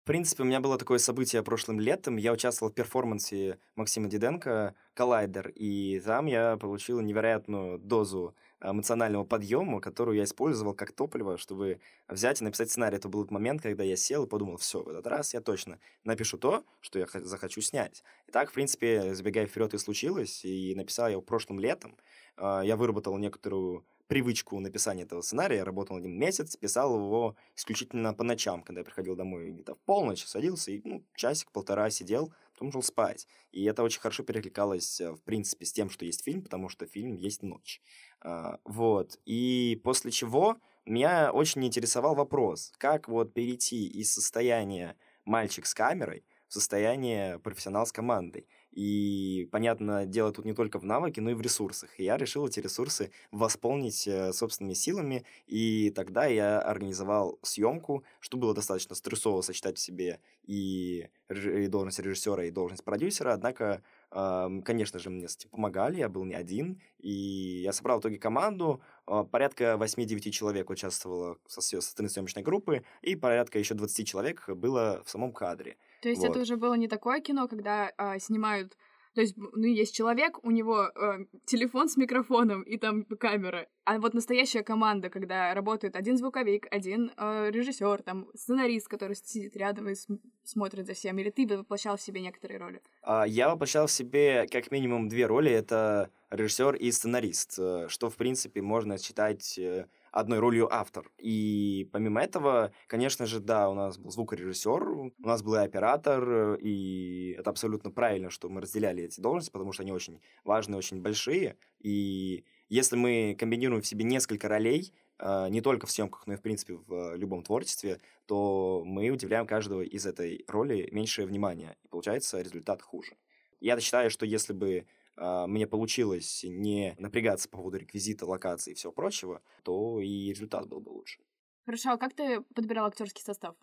В 0.02 0.06
принципе, 0.06 0.42
у 0.42 0.46
меня 0.46 0.60
было 0.60 0.78
такое 0.78 0.98
событие 0.98 1.42
прошлым 1.42 1.78
летом. 1.78 2.16
Я 2.16 2.32
участвовал 2.32 2.72
в 2.72 2.74
перформансе 2.74 3.58
Максима 3.76 4.08
Диденко 4.08 4.74
«Коллайдер», 4.94 5.52
и 5.54 6.00
там 6.00 6.24
я 6.24 6.56
получил 6.56 7.00
невероятную 7.00 7.78
дозу 7.78 8.34
эмоционального 8.62 9.24
подъема, 9.24 9.80
которую 9.80 10.16
я 10.16 10.24
использовал 10.24 10.72
как 10.72 10.92
топливо, 10.92 11.36
чтобы 11.36 11.80
взять 12.08 12.40
и 12.40 12.44
написать 12.44 12.70
сценарий. 12.70 12.96
Это 12.96 13.10
был 13.10 13.26
момент, 13.28 13.60
когда 13.60 13.84
я 13.84 13.94
сел 13.94 14.24
и 14.24 14.28
подумал, 14.28 14.56
все, 14.56 14.82
в 14.82 14.88
этот 14.88 15.06
раз 15.06 15.34
я 15.34 15.42
точно 15.42 15.78
напишу 16.04 16.38
то, 16.38 16.64
что 16.80 16.98
я 16.98 17.06
захочу 17.12 17.60
снять. 17.60 18.02
И 18.26 18.32
так, 18.32 18.50
в 18.50 18.54
принципе, 18.54 19.14
забегая 19.14 19.46
вперед, 19.46 19.74
и 19.74 19.78
случилось, 19.78 20.44
и 20.46 20.74
написал 20.74 21.06
я 21.08 21.12
его 21.12 21.22
прошлым 21.22 21.60
летом. 21.60 21.96
А, 22.36 22.62
я 22.62 22.76
выработал 22.76 23.16
некоторую 23.18 23.84
привычку 24.10 24.58
написания 24.58 25.04
этого 25.04 25.22
сценария. 25.22 25.58
Я 25.58 25.64
работал 25.64 25.96
один 25.96 26.18
месяц, 26.18 26.56
писал 26.56 26.96
его 26.96 27.36
исключительно 27.56 28.12
по 28.12 28.24
ночам, 28.24 28.64
когда 28.64 28.80
я 28.80 28.84
приходил 28.84 29.14
домой 29.14 29.52
где-то 29.52 29.76
в 29.76 29.78
полночь, 29.78 30.24
садился 30.24 30.72
и 30.72 30.82
ну, 30.84 31.04
часик-полтора 31.14 31.90
сидел, 31.90 32.34
потом 32.52 32.72
шел 32.72 32.82
спать. 32.82 33.28
И 33.52 33.64
это 33.64 33.84
очень 33.84 34.00
хорошо 34.00 34.24
перекликалось, 34.24 35.00
э, 35.00 35.12
в 35.12 35.22
принципе, 35.22 35.64
с 35.64 35.72
тем, 35.72 35.90
что 35.90 36.04
есть 36.04 36.24
фильм, 36.24 36.42
потому 36.42 36.68
что 36.68 36.86
фильм 36.86 37.14
есть 37.14 37.42
ночь. 37.42 37.80
А, 38.20 38.58
вот. 38.64 39.16
И 39.26 39.80
после 39.84 40.10
чего 40.10 40.56
меня 40.84 41.30
очень 41.30 41.64
интересовал 41.64 42.16
вопрос, 42.16 42.72
как 42.78 43.06
вот 43.06 43.32
перейти 43.32 43.86
из 43.86 44.12
состояния 44.12 44.96
мальчик 45.24 45.66
с 45.66 45.72
камерой 45.72 46.24
в 46.48 46.54
состояние 46.54 47.38
профессионал 47.38 47.86
с 47.86 47.92
командой. 47.92 48.48
И, 48.72 49.48
понятно, 49.50 50.06
дело 50.06 50.32
тут 50.32 50.44
не 50.44 50.54
только 50.54 50.78
в 50.78 50.84
навыке, 50.84 51.20
но 51.20 51.30
и 51.30 51.34
в 51.34 51.40
ресурсах. 51.40 51.98
И 51.98 52.04
я 52.04 52.16
решил 52.16 52.46
эти 52.46 52.60
ресурсы 52.60 53.10
восполнить 53.30 54.06
э, 54.06 54.32
собственными 54.32 54.74
силами, 54.74 55.24
и 55.46 55.90
тогда 55.90 56.26
я 56.26 56.60
организовал 56.60 57.38
съемку, 57.42 58.04
что 58.20 58.36
было 58.36 58.54
достаточно 58.54 58.94
стрессово 58.94 59.42
сочетать 59.42 59.78
в 59.78 59.80
себе 59.80 60.20
и, 60.46 61.08
и 61.28 61.66
должность 61.66 61.98
режиссера, 61.98 62.44
и 62.44 62.50
должность 62.50 62.84
продюсера, 62.84 63.32
однако 63.32 63.82
Конечно 64.10 64.98
же, 64.98 65.08
мне 65.08 65.28
помогали, 65.52 65.98
я 65.98 66.08
был 66.08 66.24
не 66.24 66.34
один, 66.34 66.80
и 66.98 67.62
я 67.62 67.72
собрал 67.72 67.98
в 67.98 68.00
итоге 68.00 68.18
команду, 68.18 68.80
а, 69.06 69.22
порядка 69.22 69.76
8-9 69.78 70.30
человек 70.32 70.68
участвовало 70.68 71.38
со, 71.46 71.60
со 71.60 71.80
стороны 71.80 72.10
съемочной 72.10 72.42
группы, 72.42 72.82
и 73.02 73.14
порядка 73.14 73.60
еще 73.60 73.74
20 73.74 74.08
человек 74.08 74.48
было 74.48 75.02
в 75.04 75.10
самом 75.10 75.32
кадре. 75.32 75.76
То 76.00 76.08
есть 76.08 76.22
вот. 76.22 76.30
это 76.30 76.40
уже 76.40 76.56
было 76.56 76.74
не 76.74 76.88
такое 76.88 77.20
кино, 77.20 77.48
когда 77.48 77.92
а, 77.96 78.18
снимают 78.18 78.76
то 79.14 79.22
есть, 79.22 79.36
ну, 79.36 79.66
есть 79.66 79.94
человек, 79.94 80.38
у 80.44 80.50
него 80.52 80.84
э, 80.84 81.24
телефон 81.44 81.88
с 81.88 81.96
микрофоном 81.96 82.62
и 82.62 82.78
там 82.78 83.04
камера. 83.04 83.66
А 83.84 83.98
вот 83.98 84.14
настоящая 84.14 84.62
команда, 84.62 85.10
когда 85.10 85.52
работает 85.52 85.96
один 85.96 86.16
звуковик, 86.16 86.68
один 86.70 87.10
э, 87.16 87.50
режиссер, 87.50 88.02
там 88.02 88.28
сценарист, 88.34 88.86
который 88.86 89.16
сидит 89.16 89.56
рядом 89.56 89.88
и 89.88 89.96
см- 89.96 90.22
смотрит 90.44 90.86
за 90.86 90.94
всем, 90.94 91.18
или 91.18 91.30
ты 91.30 91.44
воплощал 91.58 91.96
в 91.96 92.00
себе 92.00 92.20
некоторые 92.20 92.58
роли? 92.58 92.82
А, 93.02 93.26
я 93.26 93.48
воплощал 93.48 93.88
в 93.88 93.92
себе 93.92 94.46
как 94.46 94.70
минимум 94.70 95.08
две 95.08 95.26
роли. 95.26 95.50
Это 95.50 96.10
режиссер 96.30 96.76
и 96.76 96.92
сценарист, 96.92 97.58
э, 97.58 97.88
что, 97.88 98.10
в 98.10 98.16
принципе, 98.16 98.62
можно 98.62 98.96
считать 98.96 99.58
э, 99.58 99.86
одной 100.12 100.38
ролью 100.38 100.72
автор. 100.72 101.10
И 101.18 101.88
помимо 101.92 102.20
этого, 102.22 102.72
конечно 102.86 103.26
же, 103.26 103.40
да, 103.40 103.70
у 103.70 103.74
нас 103.74 103.98
был 103.98 104.10
звукорежиссер, 104.10 104.88
у 104.88 105.12
нас 105.18 105.42
был 105.42 105.54
и 105.54 105.58
оператор, 105.58 106.54
и 106.54 107.36
это 107.38 107.50
абсолютно 107.50 107.90
правильно, 107.90 108.30
что 108.30 108.48
мы 108.48 108.60
разделяли 108.60 109.04
эти 109.04 109.20
должности, 109.20 109.52
потому 109.52 109.72
что 109.72 109.82
они 109.82 109.92
очень 109.92 110.20
важные, 110.44 110.78
очень 110.78 111.00
большие. 111.00 111.56
И 111.78 112.44
если 112.68 112.96
мы 112.96 113.36
комбинируем 113.38 113.82
в 113.82 113.86
себе 113.86 114.04
несколько 114.04 114.48
ролей, 114.48 114.92
а, 115.18 115.48
не 115.48 115.60
только 115.60 115.86
в 115.86 115.90
съемках, 115.90 116.26
но 116.26 116.34
и, 116.34 116.36
в 116.36 116.42
принципе, 116.42 116.74
в 116.74 117.14
любом 117.16 117.42
творчестве, 117.42 118.00
то 118.26 118.82
мы 118.84 119.10
удивляем 119.10 119.46
каждого 119.46 119.82
из 119.82 120.06
этой 120.06 120.44
роли 120.48 120.88
меньшее 120.92 121.26
внимание, 121.26 121.76
и 121.84 121.88
получается 121.88 122.40
результат 122.40 122.80
хуже. 122.80 123.16
Я 123.60 123.78
считаю, 123.80 124.10
что 124.10 124.24
если 124.24 124.54
бы 124.54 124.86
мне 125.20 125.66
получилось 125.66 126.44
не 126.48 126.94
напрягаться 126.98 127.48
по 127.48 127.58
поводу 127.58 127.76
реквизита, 127.76 128.24
локации 128.24 128.72
и 128.72 128.74
всего 128.74 128.92
прочего, 128.92 129.42
то 129.62 130.00
и 130.00 130.30
результат 130.30 130.66
был 130.66 130.80
бы 130.80 130.90
лучше. 130.90 131.20
Хорошо, 131.66 131.90
а 131.90 131.98
как 131.98 132.14
ты 132.14 132.40
подбирал 132.54 132.86
актерский 132.86 133.22
состав? 133.22 133.54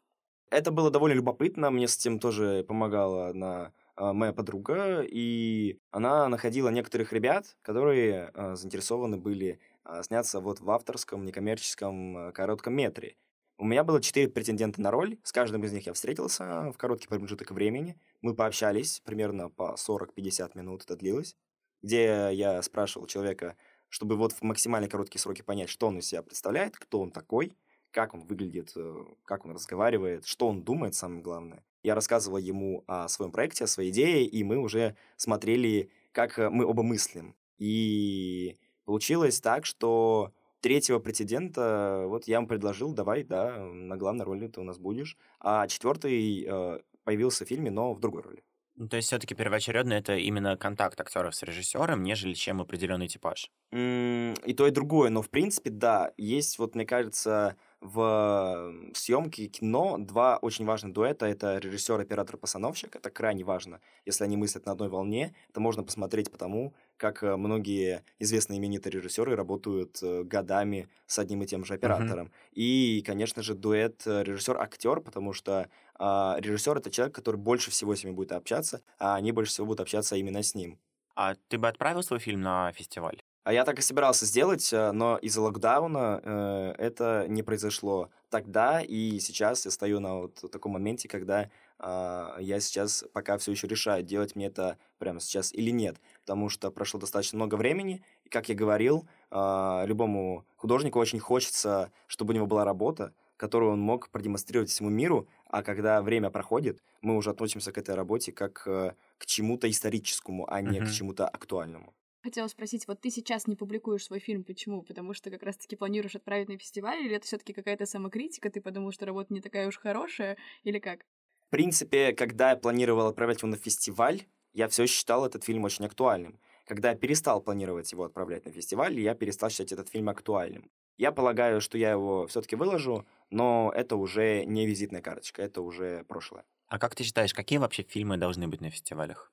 Это 0.49 0.71
было 0.71 0.89
довольно 0.89 1.15
любопытно, 1.15 1.71
мне 1.71 1.87
с 1.87 1.97
этим 1.97 2.19
тоже 2.19 2.63
помогала 2.65 3.27
одна 3.27 3.73
а, 3.95 4.13
моя 4.13 4.31
подруга, 4.31 5.01
и 5.01 5.77
она 5.91 6.29
находила 6.29 6.69
некоторых 6.69 7.11
ребят, 7.11 7.57
которые 7.61 8.31
а, 8.33 8.55
заинтересованы 8.55 9.17
были 9.17 9.59
сняться 10.03 10.41
вот 10.41 10.59
в 10.59 10.69
авторском 10.69 11.23
некоммерческом 11.23 12.33
коротком 12.33 12.73
метре. 12.73 13.15
У 13.57 13.65
меня 13.65 13.85
было 13.85 14.01
четыре 14.01 14.29
претендента 14.29 14.81
на 14.81 14.91
роль, 14.91 15.17
с 15.23 15.31
каждым 15.31 15.63
из 15.63 15.71
них 15.71 15.85
я 15.87 15.93
встретился 15.93 16.71
в 16.71 16.77
короткий 16.77 17.07
промежуток 17.07 17.51
времени. 17.51 17.97
Мы 18.21 18.35
пообщались, 18.35 19.01
примерно 19.05 19.49
по 19.49 19.75
40-50 19.77 20.57
минут 20.57 20.83
это 20.83 20.97
длилось 20.97 21.35
где 21.81 22.29
я 22.33 22.61
спрашивал 22.61 23.07
человека, 23.07 23.55
чтобы 23.89 24.15
вот 24.15 24.33
в 24.33 24.41
максимально 24.41 24.89
короткие 24.89 25.21
сроки 25.21 25.41
понять, 25.41 25.69
что 25.69 25.87
он 25.87 25.99
из 25.99 26.07
себя 26.07 26.21
представляет, 26.21 26.77
кто 26.77 26.99
он 26.99 27.11
такой, 27.11 27.55
как 27.91 28.13
он 28.13 28.21
выглядит, 28.25 28.73
э, 28.75 29.05
как 29.23 29.45
он 29.45 29.51
разговаривает, 29.51 30.25
что 30.25 30.47
он 30.47 30.63
думает, 30.63 30.95
самое 30.95 31.21
главное. 31.21 31.63
Я 31.83 31.95
рассказывал 31.95 32.37
ему 32.37 32.83
о 32.87 33.07
своем 33.07 33.31
проекте, 33.31 33.63
о 33.63 33.67
своей 33.67 33.91
идее, 33.91 34.25
и 34.25 34.43
мы 34.43 34.57
уже 34.57 34.95
смотрели, 35.15 35.89
как 36.11 36.37
э, 36.37 36.49
мы 36.49 36.65
оба 36.65 36.83
мыслим. 36.83 37.35
И 37.57 38.57
получилось 38.85 39.39
так, 39.41 39.65
что 39.65 40.33
третьего 40.59 40.99
претендента 40.99 42.05
вот 42.07 42.25
я 42.25 42.37
ему 42.37 42.47
предложил, 42.47 42.93
давай, 42.93 43.23
да, 43.23 43.57
на 43.57 43.95
главной 43.95 44.25
роли 44.25 44.47
ты 44.47 44.59
у 44.59 44.63
нас 44.63 44.77
будешь. 44.77 45.17
А 45.39 45.67
четвертый 45.67 46.45
э, 46.47 46.81
появился 47.03 47.45
в 47.45 47.47
фильме, 47.47 47.71
но 47.71 47.93
в 47.93 47.99
другой 47.99 48.21
роли. 48.21 48.43
Ну, 48.77 48.87
то 48.87 48.95
есть 48.95 49.07
все-таки 49.09 49.35
первоочередно 49.35 49.93
это 49.93 50.15
именно 50.15 50.55
контакт 50.55 50.99
актеров 51.01 51.35
с 51.35 51.43
режиссером, 51.43 52.01
нежели 52.01 52.33
чем 52.33 52.61
определенный 52.61 53.09
типаж. 53.09 53.51
М, 53.71 54.33
И 54.45 54.53
то, 54.53 54.67
и 54.67 54.71
другое, 54.71 55.09
но 55.09 55.21
в 55.21 55.29
принципе, 55.29 55.69
да, 55.69 56.13
есть 56.17 56.57
вот, 56.57 56.75
мне 56.75 56.85
кажется, 56.85 57.57
в 57.81 58.73
съемке 58.93 59.47
кино 59.47 59.97
два 59.99 60.37
очень 60.37 60.65
важных 60.65 60.93
дуэта. 60.93 61.25
Это 61.25 61.57
режиссер, 61.57 61.99
оператор, 61.99 62.37
постановщик. 62.37 62.95
Это 62.95 63.09
крайне 63.09 63.43
важно. 63.43 63.79
Если 64.05 64.23
они 64.23 64.35
мыслят 64.37 64.65
на 64.65 64.71
одной 64.71 64.89
волне, 64.89 65.35
то 65.53 65.59
можно 65.59 65.83
посмотреть 65.83 66.31
по 66.31 66.37
тому, 66.37 66.73
как 66.97 67.23
э, 67.23 67.35
многие 67.35 68.03
известные 68.19 68.57
именитые 68.59 68.91
режиссеры 68.91 69.35
работают 69.35 69.99
э, 70.01 70.23
годами 70.23 70.89
с 71.05 71.19
одним 71.19 71.43
и 71.43 71.45
тем 71.45 71.63
же 71.65 71.75
оператором. 71.75 72.31
И, 72.51 73.03
конечно 73.05 73.43
же, 73.43 73.53
дуэт 73.53 74.03
э, 74.07 74.23
режиссер-актер, 74.23 75.01
потому 75.01 75.33
что 75.33 75.69
а, 75.99 76.37
режиссер 76.39 76.77
это 76.77 76.91
человек, 76.91 77.15
который 77.15 77.37
больше 77.37 77.71
всего 77.71 77.95
с 77.95 78.03
ними 78.03 78.13
будет 78.13 78.31
общаться, 78.31 78.81
а 78.99 79.15
они 79.15 79.31
больше 79.31 79.51
всего 79.51 79.67
будут 79.67 79.81
общаться 79.81 80.15
именно 80.15 80.43
с 80.43 80.53
ним. 80.55 80.79
А 81.15 81.35
ты 81.47 81.57
бы 81.57 81.67
отправил 81.67 82.03
свой 82.03 82.19
фильм 82.19 82.41
на 82.41 82.71
фестиваль? 82.71 83.21
А 83.47 83.53
я 83.53 83.63
так 83.63 83.79
и 83.79 83.81
собирался 83.81 84.25
сделать, 84.25 84.73
э, 84.73 84.91
но 84.91 85.17
из-за 85.19 85.39
локдауна 85.39 86.19
э, 86.21 86.73
это 86.77 87.27
не 87.29 87.43
произошло 87.43 88.09
тогда, 88.29 88.81
и 88.81 89.21
сейчас 89.21 89.63
я 89.63 89.71
стою 89.71 90.01
на 90.01 90.15
вот 90.15 90.51
таком 90.51 90.73
моменте, 90.73 91.07
когда 91.07 91.49
а, 91.79 92.35
я 92.41 92.59
сейчас 92.59 93.05
пока 93.13 93.37
все 93.37 93.51
еще 93.53 93.67
решаю, 93.67 94.03
делать 94.03 94.35
мне 94.35 94.47
это 94.47 94.77
прямо 94.99 95.21
сейчас 95.21 95.53
или 95.53 95.71
нет, 95.71 95.95
потому 96.25 96.49
что 96.49 96.71
прошло 96.71 96.99
достаточно 96.99 97.37
много 97.37 97.55
времени, 97.55 98.03
и, 98.25 98.27
как 98.27 98.49
я 98.49 98.55
говорил, 98.55 99.07
а, 99.31 99.85
любому 99.85 100.45
художнику 100.57 100.99
очень 100.99 101.19
хочется, 101.21 101.93
чтобы 102.07 102.33
у 102.33 102.35
него 102.35 102.47
была 102.47 102.65
работа, 102.65 103.13
которую 103.37 103.71
он 103.71 103.79
мог 103.79 104.09
продемонстрировать 104.09 104.69
всему 104.69 104.89
миру, 104.89 105.29
а 105.45 105.63
когда 105.63 106.01
время 106.01 106.31
проходит, 106.31 106.83
мы 107.01 107.15
уже 107.15 107.29
относимся 107.29 107.71
к 107.71 107.77
этой 107.77 107.95
работе 107.95 108.33
как 108.33 108.63
э, 108.65 108.91
к 109.17 109.25
чему-то 109.25 109.69
историческому, 109.69 110.51
а 110.51 110.59
не 110.59 110.81
к 110.81 110.83
Мгм. 110.83 110.91
чему-то 110.91 111.29
актуальному. 111.29 111.93
Хотела 112.27 112.47
спросить, 112.47 112.89
вот 112.89 112.99
ты 112.99 113.09
сейчас 113.09 113.47
не 113.47 113.55
публикуешь 113.55 114.03
свой 114.03 114.19
фильм, 114.19 114.43
почему? 114.43 114.81
Потому 114.81 115.13
что 115.13 115.31
как 115.31 115.43
раз-таки 115.43 115.77
планируешь 115.77 116.17
отправить 116.17 116.49
на 116.49 116.57
фестиваль, 116.57 116.99
или 116.99 117.15
это 117.15 117.25
все 117.25 117.37
таки 117.37 117.53
какая-то 117.53 117.85
самокритика, 117.85 118.49
ты 118.49 118.59
подумал, 118.59 118.91
что 118.91 119.05
работа 119.05 119.33
не 119.33 119.39
такая 119.39 119.65
уж 119.65 119.77
хорошая, 119.77 120.35
или 120.63 120.79
как? 120.79 121.05
В 121.47 121.51
принципе, 121.51 122.11
когда 122.11 122.49
я 122.49 122.57
планировал 122.57 123.07
отправлять 123.07 123.37
его 123.41 123.47
на 123.47 123.55
фестиваль, 123.55 124.23
я 124.51 124.67
все 124.67 124.87
считал 124.87 125.25
этот 125.25 125.45
фильм 125.45 125.63
очень 125.63 125.85
актуальным. 125.85 126.37
Когда 126.65 126.89
я 126.89 126.97
перестал 126.97 127.39
планировать 127.39 127.89
его 127.93 128.03
отправлять 128.03 128.43
на 128.43 128.51
фестиваль, 128.51 128.99
я 128.99 129.15
перестал 129.15 129.49
считать 129.49 129.71
этот 129.71 129.87
фильм 129.87 130.09
актуальным. 130.09 130.69
Я 130.97 131.13
полагаю, 131.13 131.61
что 131.61 131.77
я 131.77 131.91
его 131.91 132.27
все-таки 132.27 132.57
выложу, 132.57 133.07
но 133.29 133.71
это 133.73 133.95
уже 133.95 134.43
не 134.43 134.67
визитная 134.67 135.01
карточка, 135.01 135.43
это 135.43 135.61
уже 135.61 136.03
прошлое. 136.09 136.43
А 136.67 136.77
как 136.77 136.93
ты 136.93 137.05
считаешь, 137.05 137.33
какие 137.33 137.59
вообще 137.59 137.83
фильмы 137.83 138.17
должны 138.17 138.49
быть 138.49 138.59
на 138.59 138.69
фестивалях? 138.69 139.31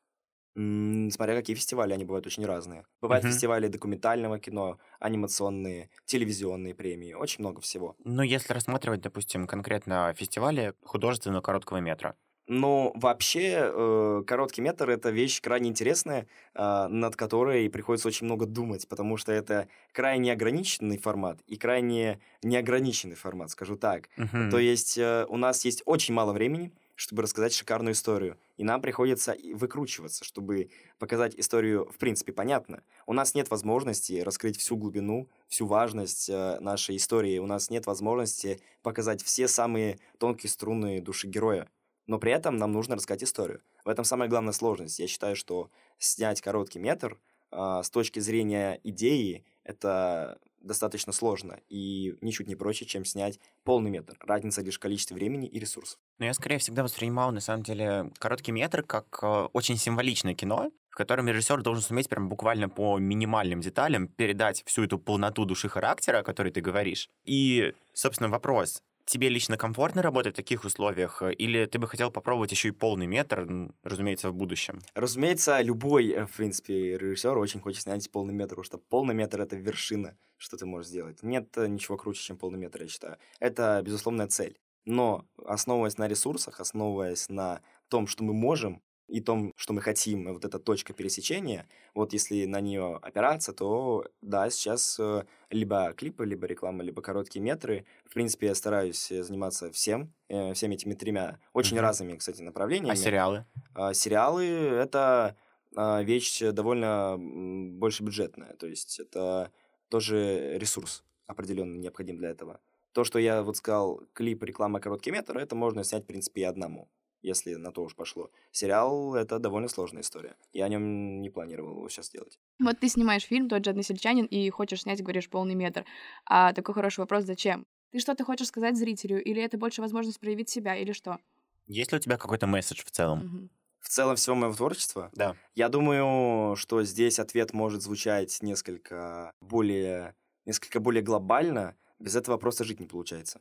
М, 0.57 1.11
Смотря 1.11 1.35
какие 1.37 1.57
фестивали, 1.57 1.93
они 1.93 2.05
бывают 2.05 2.27
очень 2.27 2.47
разные. 2.47 2.87
Бывают 3.01 3.25
Мгм. 3.25 3.27
фестивали 3.27 3.69
документального 3.69 4.39
кино, 4.39 4.79
анимационные, 5.01 5.91
телевизионные 6.05 6.75
премии, 6.75 7.13
очень 7.13 7.41
много 7.43 7.61
всего. 7.61 7.97
Ну, 8.05 8.23
если 8.23 8.53
рассматривать, 8.53 9.01
допустим, 9.01 9.49
конкретно 9.49 10.15
фестивали 10.15 10.75
художественного 10.85 11.43
короткого 11.43 11.79
метра. 11.79 12.17
Ну, 12.47 12.93
вообще, 12.95 13.71
э, 13.73 14.23
короткий 14.27 14.61
метр 14.61 14.91
это 14.91 15.09
вещь 15.09 15.41
крайне 15.41 15.71
интересная, 15.71 16.27
а, 16.55 16.89
над 16.89 17.17
которой 17.17 17.71
приходится 17.71 18.07
очень 18.09 18.27
много 18.27 18.45
думать, 18.45 18.87
потому 18.87 19.17
что 19.17 19.33
это 19.33 19.69
крайне 19.93 20.33
ограниченный 20.33 20.99
формат 20.99 21.41
и 21.47 21.57
крайне 21.57 22.21
неограниченный 22.43 23.17
формат, 23.17 23.49
скажу 23.51 23.77
так. 23.77 24.11
Мгм. 24.17 24.51
То 24.51 24.59
есть 24.59 24.99
э, 24.99 25.25
у 25.31 25.39
нас 25.39 25.65
есть 25.65 25.83
очень 25.87 26.13
мало 26.13 26.33
времени, 26.35 26.75
чтобы 26.95 27.23
рассказать 27.23 27.53
шикарную 27.53 27.93
историю, 27.93 28.39
и 28.57 28.65
нам 28.65 28.81
приходится 28.81 29.37
выкручиваться, 29.53 30.25
чтобы 30.25 30.71
показать 30.99 31.35
историю, 31.37 31.91
в 31.91 31.99
принципе, 31.99 32.33
понятно. 32.33 32.83
У 33.07 33.13
нас 33.13 33.35
нет 33.35 33.51
возможности 33.51 34.21
раскрыть 34.21 34.59
всю 34.59 34.77
глубину, 34.77 35.29
всю 35.49 35.67
важность 35.67 36.29
э, 36.29 36.59
нашей 36.61 36.97
истории, 36.97 37.39
у 37.39 37.47
нас 37.47 37.71
нет 37.71 37.87
возможности 37.87 38.61
показать 38.83 39.23
все 39.23 39.49
самые 39.49 39.99
тонкие 40.19 40.51
струны 40.51 41.01
души 41.01 41.27
героя 41.27 41.69
но 42.07 42.19
при 42.19 42.33
этом 42.33 42.57
нам 42.57 42.73
нужно 42.73 42.97
рассказать 42.97 43.25
историю. 43.25 43.63
В 43.85 43.89
этом 43.89 44.05
самая 44.05 44.29
главная 44.29 44.53
сложность. 44.53 44.99
Я 44.99 45.07
считаю, 45.07 45.37
что 45.37 45.71
снять 45.99 46.41
короткий 46.41 46.79
метр 46.79 47.19
а, 47.51 47.83
с 47.83 47.91
точки 47.91 48.19
зрения 48.19 48.81
идеи 48.85 49.45
это 49.65 50.39
достаточно 50.61 51.13
сложно 51.13 51.61
и 51.69 52.17
ничуть 52.21 52.49
не 52.49 52.57
проще, 52.57 52.87
чем 52.87 53.05
снять 53.05 53.39
полный 53.65 53.91
метр. 53.91 54.17
Разница 54.21 54.63
лишь 54.63 54.77
в 54.77 54.81
количестве 54.81 55.15
времени 55.15 55.47
и 55.47 55.59
ресурсов. 55.59 55.99
Но 56.19 56.27
я 56.27 56.35
скорее 56.35 56.59
всегда 56.59 56.83
воспринимал, 56.83 57.33
на 57.33 57.41
самом 57.41 57.63
деле, 57.63 58.11
короткий 58.19 58.53
метр 58.53 58.83
как 58.83 59.19
э, 59.23 59.49
очень 59.53 59.77
символичное 59.77 60.35
кино, 60.35 60.71
в 60.91 60.97
котором 60.97 61.29
режиссер 61.29 61.63
должен 61.63 61.83
суметь 61.83 62.09
прям 62.09 62.29
буквально 62.29 62.69
по 62.69 62.99
минимальным 62.99 63.61
деталям 63.61 64.09
передать 64.09 64.63
всю 64.65 64.85
эту 64.85 64.99
полноту 64.99 65.45
души 65.45 65.69
характера, 65.69 66.19
о 66.19 66.23
которой 66.23 66.51
ты 66.51 66.61
говоришь. 66.61 67.11
И, 67.25 67.75
собственно, 67.93 68.29
вопрос. 68.29 68.83
Тебе 69.07 69.29
лично 69.29 69.57
комфортно 69.59 70.03
работать 70.03 70.33
в 70.33 70.37
таких 70.37 70.65
условиях? 70.65 71.23
э, 71.23 71.33
Или 71.35 71.67
ты 71.67 71.79
бы 71.79 71.87
хотел 71.89 72.11
попробовать 72.11 72.53
еще 72.53 72.69
и 72.69 72.73
полный 72.73 73.07
метр, 73.07 73.47
разумеется, 73.83 74.31
в 74.31 74.35
будущем? 74.35 74.81
Разумеется, 74.95 75.61
любой, 75.61 76.09
э, 76.09 76.27
в 76.27 76.33
принципе, 76.37 76.97
режиссер 76.97 77.37
очень 77.37 77.61
хочет 77.61 77.83
снять 77.83 78.11
полный 78.11 78.33
метр, 78.33 78.51
потому 78.51 78.65
что 78.65 78.79
полный 78.79 79.15
метр— 79.15 79.41
это 79.43 79.57
вершина, 79.57 80.17
что 80.39 80.57
ты 80.57 80.65
можешь 80.67 80.89
сделать. 80.89 81.23
Нет 81.23 81.57
э, 81.59 81.67
ничего 81.69 81.97
круче, 81.99 82.23
чем 82.23 82.39
полный 82.39 82.59
метр, 82.59 82.83
я 82.83 82.89
считаю. 82.89 83.19
Это, 83.41 83.83
безусловная 83.85 84.27
цель. 84.27 84.59
Но, 84.87 85.27
основываясь 85.45 85.99
на 85.99 86.09
ресурсах, 86.09 86.61
основываясь 86.61 87.29
на 87.29 87.63
том, 87.89 88.07
что 88.07 88.25
мы 88.25 88.33
можем, 88.33 88.83
и 89.09 89.21
том, 89.21 89.53
что 89.57 89.73
мы 89.73 89.81
хотим, 89.83 90.33
вот 90.33 90.45
эта 90.45 90.59
точка 90.59 90.93
пересечения, 90.95 91.69
вот 91.95 92.13
если 92.13 92.47
на 92.47 92.61
нее 92.61 92.99
опираться, 93.03 93.53
то 93.53 94.05
да, 94.23 94.49
сейчас 94.51 94.99
э, 94.99 95.25
либо 95.51 95.93
клипы, 95.95 96.25
либо 96.25 96.47
реклама, 96.47 96.83
либо 96.83 97.03
короткие 97.03 97.43
метры. 97.43 97.85
В 98.05 98.15
принципе, 98.15 98.47
я 98.49 98.55
стараюсь 98.55 99.13
э, 99.13 99.23
заниматься 99.23 99.71
всем, 99.71 100.13
э, 100.29 100.55
всеми 100.55 100.75
этими 100.75 100.95
тремя, 100.95 101.39
очень 101.53 101.77
Мгм. 101.77 101.83
разными, 101.83 102.17
кстати, 102.17 102.43
направлениями. 102.43 102.93
А 102.93 102.97
сериалы? 102.97 103.45
А, 103.75 103.93
сериалы 103.95 104.45
это 104.45 105.37
а, 105.77 106.03
вещь 106.03 106.41
довольно 106.41 107.17
больше 107.19 108.03
бюджетная, 108.05 108.55
то 108.55 108.67
есть 108.67 109.01
это 109.01 109.53
тоже 109.89 110.57
ресурс 110.59 111.05
определенно 111.27 111.77
необходим 111.79 112.17
для 112.17 112.31
этого. 112.31 112.61
То, 112.93 113.03
что 113.05 113.19
я 113.19 113.43
вот 113.43 113.57
сказал, 113.57 114.03
клип, 114.13 114.43
реклама, 114.45 114.81
короткий 114.81 115.11
метр, 115.11 115.37
это 115.39 115.57
можно 115.57 115.83
снять, 115.85 116.05
в 116.05 116.07
принципе, 116.07 116.43
и 116.43 116.45
одному, 116.45 116.89
если 117.25 117.55
на 117.55 117.73
то 117.73 117.83
уж 117.83 117.95
пошло. 117.97 118.31
Сериал— 118.53 119.15
это 119.17 119.39
довольно 119.39 119.69
сложная 119.69 120.03
история. 120.03 120.37
Я 120.53 120.67
о 120.67 120.69
нем 120.69 121.21
не 121.23 121.31
планировал 121.31 121.73
его 121.77 121.89
сейчас 121.89 122.11
делать. 122.11 122.39
Вот 122.61 122.79
ты 122.79 122.89
снимаешь 122.89 123.25
фильм 123.25 123.49
«Тот 123.49 123.65
же 123.65 123.71
односельчанин» 123.71 124.27
и 124.27 124.51
хочешь 124.51 124.83
снять, 124.83 125.03
говоришь, 125.03 125.29
полный 125.29 125.55
метр. 125.55 125.85
А 126.27 126.53
такой 126.53 126.75
хороший 126.75 127.01
вопрос, 127.01 127.25
зачем? 127.25 127.67
Ты 127.91 127.99
что-то 128.01 128.25
хочешь 128.25 128.49
сказать 128.49 128.77
зрителю, 128.77 129.23
или 129.23 129.43
это 129.43 129.57
больше 129.57 129.81
возможность 129.81 130.21
проявить 130.21 130.49
себя, 130.49 130.77
или 130.77 130.93
что? 130.93 131.19
Есть 131.67 131.93
ли 131.93 131.99
у 131.99 132.01
тебя 132.01 132.17
какой-то 132.19 132.47
месседж 132.47 132.83
в 132.85 132.91
целом? 132.91 133.51
В 133.81 133.89
целом, 133.89 134.17
всего 134.17 134.35
моего 134.37 134.55
творчества, 134.55 135.11
Да. 135.15 135.37
я 135.55 135.69
думаю, 135.69 136.57
что 136.57 136.83
здесь 136.85 137.19
ответ 137.19 137.53
может 137.53 137.83
звучать 137.83 138.39
несколько 138.43 139.33
более, 139.41 140.15
несколько 140.47 140.81
более 140.81 141.03
глобально. 141.03 141.77
Без 141.99 142.17
этого 142.17 142.37
просто 142.39 142.65
жить 142.65 142.81
не 142.81 142.87
получается. 142.87 143.41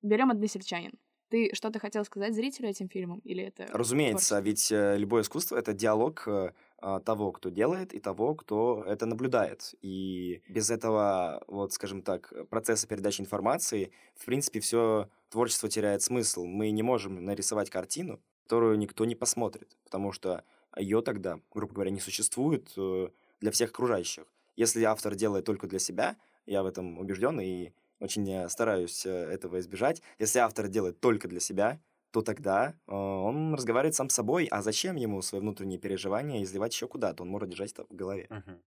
Берем 0.00 0.30
односельчанин. 0.30 0.92
Ты 1.32 1.48
что-то 1.54 1.78
хотел 1.78 2.04
сказать 2.04 2.34
зрителю 2.34 2.68
этим 2.68 2.90
фильмом, 2.90 3.20
или 3.24 3.44
это... 3.44 3.66
Разумеется, 3.72 4.38
ведь 4.40 4.70
э, 4.70 4.98
любое 4.98 5.22
искусство 5.22 5.56
это 5.56 5.72
диалог 5.72 6.24
э, 6.28 6.52
а, 6.76 7.00
того, 7.00 7.32
кто 7.32 7.48
делает, 7.48 7.94
и 7.94 8.00
того, 8.00 8.34
кто 8.34 8.84
это 8.86 9.06
наблюдает. 9.06 9.74
И 9.80 10.42
без 10.46 10.68
этого, 10.68 11.42
вот, 11.46 11.72
скажем 11.72 12.02
так, 12.02 12.34
процесса 12.50 12.86
передачи 12.86 13.22
информации, 13.22 13.92
в 14.14 14.26
принципе, 14.26 14.60
все 14.60 15.08
творчество 15.30 15.70
теряет 15.70 16.02
смысл. 16.02 16.44
Мы 16.44 16.70
не 16.70 16.82
можем 16.82 17.24
нарисовать 17.24 17.70
картину, 17.70 18.20
которую 18.42 18.76
никто 18.76 19.06
не 19.06 19.14
посмотрит, 19.14 19.78
потому 19.84 20.12
что 20.12 20.44
ее 20.76 21.00
тогда, 21.00 21.40
грубо 21.54 21.72
говоря, 21.72 21.90
не 21.90 22.00
существует 22.00 22.70
э, 22.76 23.08
для 23.40 23.50
всех 23.52 23.70
окружающих. 23.70 24.26
Если 24.56 24.82
автор 24.82 25.14
делает 25.14 25.46
только 25.46 25.66
для 25.66 25.78
себя, 25.78 26.18
я 26.44 26.62
в 26.62 26.66
этом 26.66 26.98
убежден 26.98 27.40
и 27.40 27.72
очень 28.02 28.28
э, 28.30 28.48
стараюсь 28.48 29.06
э, 29.06 29.10
этого 29.10 29.58
избежать. 29.60 30.02
Если 30.18 30.38
автор 30.38 30.68
делает 30.68 31.00
только 31.00 31.28
для 31.28 31.40
себя, 31.40 31.80
то 32.10 32.22
тогда 32.22 32.74
э, 32.86 32.92
он 32.94 33.54
разговаривает 33.54 33.94
сам 33.94 34.08
с 34.10 34.14
собой, 34.14 34.46
а 34.50 34.62
зачем 34.62 34.96
ему 34.96 35.22
свои 35.22 35.40
внутренние 35.40 35.78
переживания 35.78 36.42
изливать 36.42 36.72
еще 36.74 36.88
куда-то? 36.88 37.22
Он 37.22 37.28
может 37.30 37.48
держать 37.50 37.72
это 37.72 37.84
в 37.88 37.94
голове. 37.94 38.30
Мгм. 38.30 38.62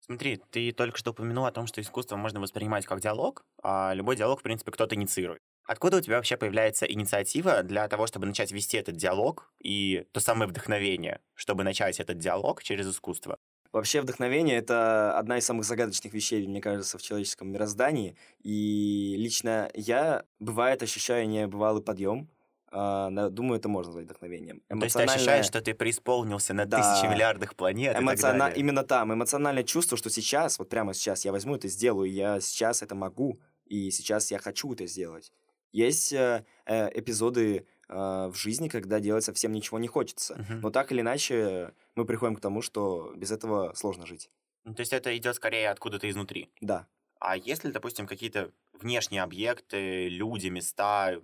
Смотри, 0.00 0.38
ты 0.50 0.72
только 0.72 0.98
что 0.98 1.12
упомянул 1.12 1.46
о 1.46 1.52
том, 1.52 1.66
что 1.66 1.80
искусство 1.80 2.16
можно 2.16 2.40
воспринимать 2.40 2.86
как 2.86 3.00
диалог, 3.00 3.44
а 3.62 3.92
любой 3.94 4.16
диалог, 4.16 4.40
в 4.40 4.42
принципе, 4.42 4.72
кто-то 4.72 4.94
инициирует. 4.94 5.42
Откуда 5.64 5.98
у 5.98 6.00
тебя 6.00 6.16
вообще 6.16 6.36
появляется 6.36 6.86
инициатива 6.86 7.62
для 7.64 7.88
того, 7.88 8.06
чтобы 8.06 8.26
начать 8.26 8.52
вести 8.52 8.76
этот 8.78 8.96
диалог 8.96 9.52
и 9.62 10.06
то 10.12 10.20
самое 10.20 10.48
вдохновение, 10.48 11.20
чтобы 11.34 11.64
начать 11.64 12.00
этот 12.00 12.18
диалог 12.18 12.62
через 12.62 12.88
искусство? 12.88 13.35
Вообще 13.76 14.00
вдохновение— 14.00 14.56
это 14.56 15.18
одна 15.18 15.36
из 15.36 15.44
самых 15.44 15.66
загадочных 15.66 16.14
вещей, 16.14 16.46
мне 16.46 16.62
кажется, 16.62 16.96
в 16.96 17.02
человеческом 17.02 17.52
мироздании. 17.52 18.16
И 18.42 19.16
лично 19.18 19.70
я, 19.74 20.24
бывает, 20.38 20.82
ощущаю 20.82 21.28
небывалый 21.28 21.82
подъем, 21.82 22.30
а, 22.70 23.10
думаю, 23.28 23.58
это 23.58 23.68
можно 23.68 23.90
назвать 23.90 24.06
вдохновением. 24.06 24.62
То 24.70 24.76
есть 24.76 24.96
ты 24.96 25.02
ощущаешь, 25.02 25.44
что 25.44 25.60
ты 25.60 25.74
преисполнился 25.74 26.54
на 26.54 26.64
Да. 26.64 26.78
тысячи 26.78 27.06
миллиардах 27.06 27.54
планет 27.54 27.98
Эмоциона-. 27.98 28.50
Именно 28.56 28.82
там, 28.82 29.12
эмоциональное 29.12 29.62
чувство, 29.62 29.98
что 29.98 30.08
сейчас, 30.08 30.58
вот 30.58 30.70
прямо 30.70 30.94
сейчас 30.94 31.26
я 31.26 31.32
возьму 31.32 31.56
это 31.56 31.68
сделаю, 31.68 32.10
я 32.10 32.40
сейчас 32.40 32.82
это 32.82 32.94
могу, 32.94 33.40
и 33.66 33.90
сейчас 33.90 34.30
я 34.30 34.38
хочу 34.38 34.72
это 34.72 34.86
сделать. 34.86 35.32
Есть 35.72 36.14
э, 36.14 36.46
э, 36.64 36.98
эпизоды 36.98 37.66
в 37.88 38.34
жизни, 38.34 38.68
когда 38.68 39.00
делать 39.00 39.24
совсем 39.24 39.52
ничего 39.52 39.78
не 39.78 39.88
хочется. 39.88 40.34
Мгм. 40.36 40.60
Но 40.60 40.70
так 40.70 40.90
или 40.92 41.00
иначе 41.02 41.72
мы 41.94 42.04
приходим 42.04 42.36
к 42.36 42.40
тому, 42.40 42.62
что 42.62 43.12
без 43.16 43.30
этого 43.30 43.74
сложно 43.74 44.06
жить. 44.06 44.30
Ну, 44.64 44.74
То 44.74 44.80
есть 44.80 44.92
это 44.92 45.16
идет 45.16 45.36
скорее 45.36 45.70
откуда-то 45.70 46.10
изнутри. 46.10 46.50
Да. 46.60 46.88
А 47.20 47.36
если, 47.36 47.70
допустим, 47.70 48.06
какие-то 48.06 48.50
внешние 48.72 49.22
объекты, 49.22 50.08
люди, 50.08 50.48
места, 50.48 51.20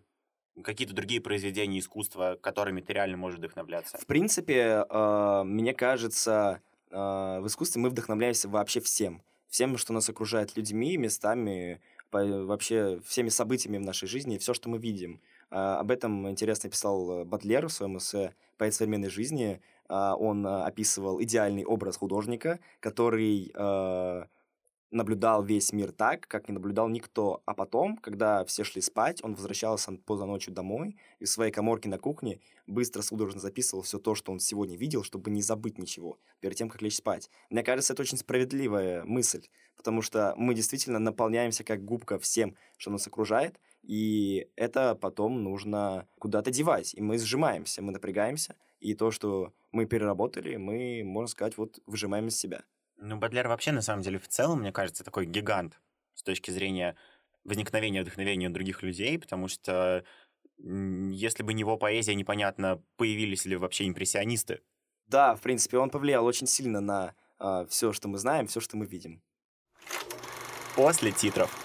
какие-то 0.62 0.94
другие 0.94 1.20
произведения 1.20 1.78
искусства, 1.78 2.38
которыми 2.40 2.80
ты 2.80 2.92
реально 2.92 3.16
можешь 3.16 3.38
вдохновляться? 3.38 3.98
В 3.98 4.06
принципе, 4.06 4.86
э, 4.88 5.42
мне 5.44 5.74
кажется, 5.74 6.60
э, 6.90 6.94
в 6.96 7.46
искусстве 7.46 7.80
мы 7.82 7.90
вдохновляемся 7.90 8.48
вообще 8.48 8.80
всем. 8.80 9.22
Всем, 9.48 9.76
что 9.76 9.92
нас 9.92 10.08
окружает 10.08 10.56
людьми, 10.56 10.96
местами, 10.96 11.80
вообще 12.10 13.00
всеми 13.06 13.28
событиями 13.28 13.78
в 13.78 13.82
нашей 13.82 14.06
жизни, 14.06 14.38
все, 14.38 14.54
что 14.54 14.68
мы 14.68 14.78
видим. 14.78 15.20
А, 15.52 15.80
Об 15.80 15.90
этом 15.90 16.28
интересно 16.30 16.70
писал 16.70 17.20
э, 17.20 17.24
Батлер 17.24 17.68
в 17.68 17.72
своем 17.72 17.98
эссе 17.98 18.34
«Поэт 18.56 18.74
современной 18.74 19.10
жизни». 19.10 19.60
А, 19.88 20.16
Он 20.16 20.46
э, 20.46 20.62
описывал 20.62 21.22
идеальный 21.22 21.64
образ 21.64 21.96
художника, 21.96 22.58
который 22.80 23.52
наблюдал 24.92 25.42
весь 25.42 25.72
мир 25.72 25.90
так, 25.90 26.28
как 26.28 26.48
не 26.48 26.54
наблюдал 26.54 26.88
никто. 26.88 27.42
А 27.46 27.54
потом, 27.54 27.96
когда 27.96 28.44
все 28.44 28.62
шли 28.62 28.82
спать, 28.82 29.24
он 29.24 29.34
возвращался 29.34 29.92
поздно 29.92 30.26
ночью 30.26 30.52
домой 30.52 30.96
и 31.18 31.24
в 31.24 31.30
своей 31.30 31.50
коморке 31.50 31.88
на 31.88 31.98
кухне 31.98 32.40
быстро 32.66 33.00
судорожно 33.00 33.40
записывал 33.40 33.82
все 33.82 33.98
то, 33.98 34.14
что 34.14 34.32
он 34.32 34.38
сегодня 34.38 34.76
видел, 34.76 35.02
чтобы 35.02 35.30
не 35.30 35.40
забыть 35.40 35.78
ничего 35.78 36.18
перед 36.40 36.56
тем, 36.56 36.68
как 36.68 36.82
лечь 36.82 36.96
спать. 36.96 37.30
Мне 37.48 37.62
кажется, 37.62 37.94
это 37.94 38.02
очень 38.02 38.18
справедливая 38.18 39.02
мысль, 39.04 39.46
потому 39.76 40.02
что 40.02 40.34
мы 40.36 40.54
действительно 40.54 40.98
наполняемся 40.98 41.64
как 41.64 41.82
губка 41.82 42.18
всем, 42.18 42.54
что 42.76 42.90
нас 42.90 43.06
окружает, 43.06 43.58
и 43.82 44.48
это 44.56 44.94
потом 44.94 45.42
нужно 45.42 46.08
куда-то 46.18 46.50
девать, 46.50 46.94
и 46.94 47.00
мы 47.00 47.18
сжимаемся, 47.18 47.82
мы 47.82 47.92
напрягаемся, 47.92 48.56
и 48.80 48.94
то, 48.94 49.10
что 49.10 49.52
мы 49.70 49.86
переработали, 49.86 50.56
мы, 50.56 51.02
можно 51.04 51.28
сказать, 51.28 51.56
вот 51.56 51.80
выжимаем 51.86 52.28
из 52.28 52.36
себя. 52.36 52.64
Ну, 52.96 53.16
Бадлер 53.16 53.48
вообще, 53.48 53.72
на 53.72 53.82
самом 53.82 54.02
деле, 54.02 54.18
в 54.18 54.28
целом, 54.28 54.60
мне 54.60 54.72
кажется, 54.72 55.04
такой 55.04 55.26
гигант 55.26 55.80
с 56.14 56.22
точки 56.22 56.50
зрения 56.50 56.96
возникновения 57.44 58.02
вдохновения 58.02 58.48
у 58.48 58.52
других 58.52 58.82
людей, 58.82 59.18
потому 59.18 59.48
что 59.48 60.04
если 60.58 61.42
бы 61.42 61.54
не 61.54 61.60
его 61.60 61.76
поэзия, 61.76 62.14
непонятно, 62.14 62.80
появились 62.96 63.44
ли 63.46 63.56
вообще 63.56 63.88
импрессионисты. 63.88 64.60
Да, 65.06 65.34
в 65.34 65.40
принципе, 65.40 65.78
он 65.78 65.90
повлиял 65.90 66.24
очень 66.24 66.46
сильно 66.46 66.80
на 66.80 67.14
все, 67.68 67.92
что 67.92 68.06
мы 68.06 68.18
знаем, 68.18 68.46
все, 68.46 68.60
что 68.60 68.76
мы 68.76 68.86
видим. 68.86 69.20
После 70.76 71.10
титров. 71.10 71.61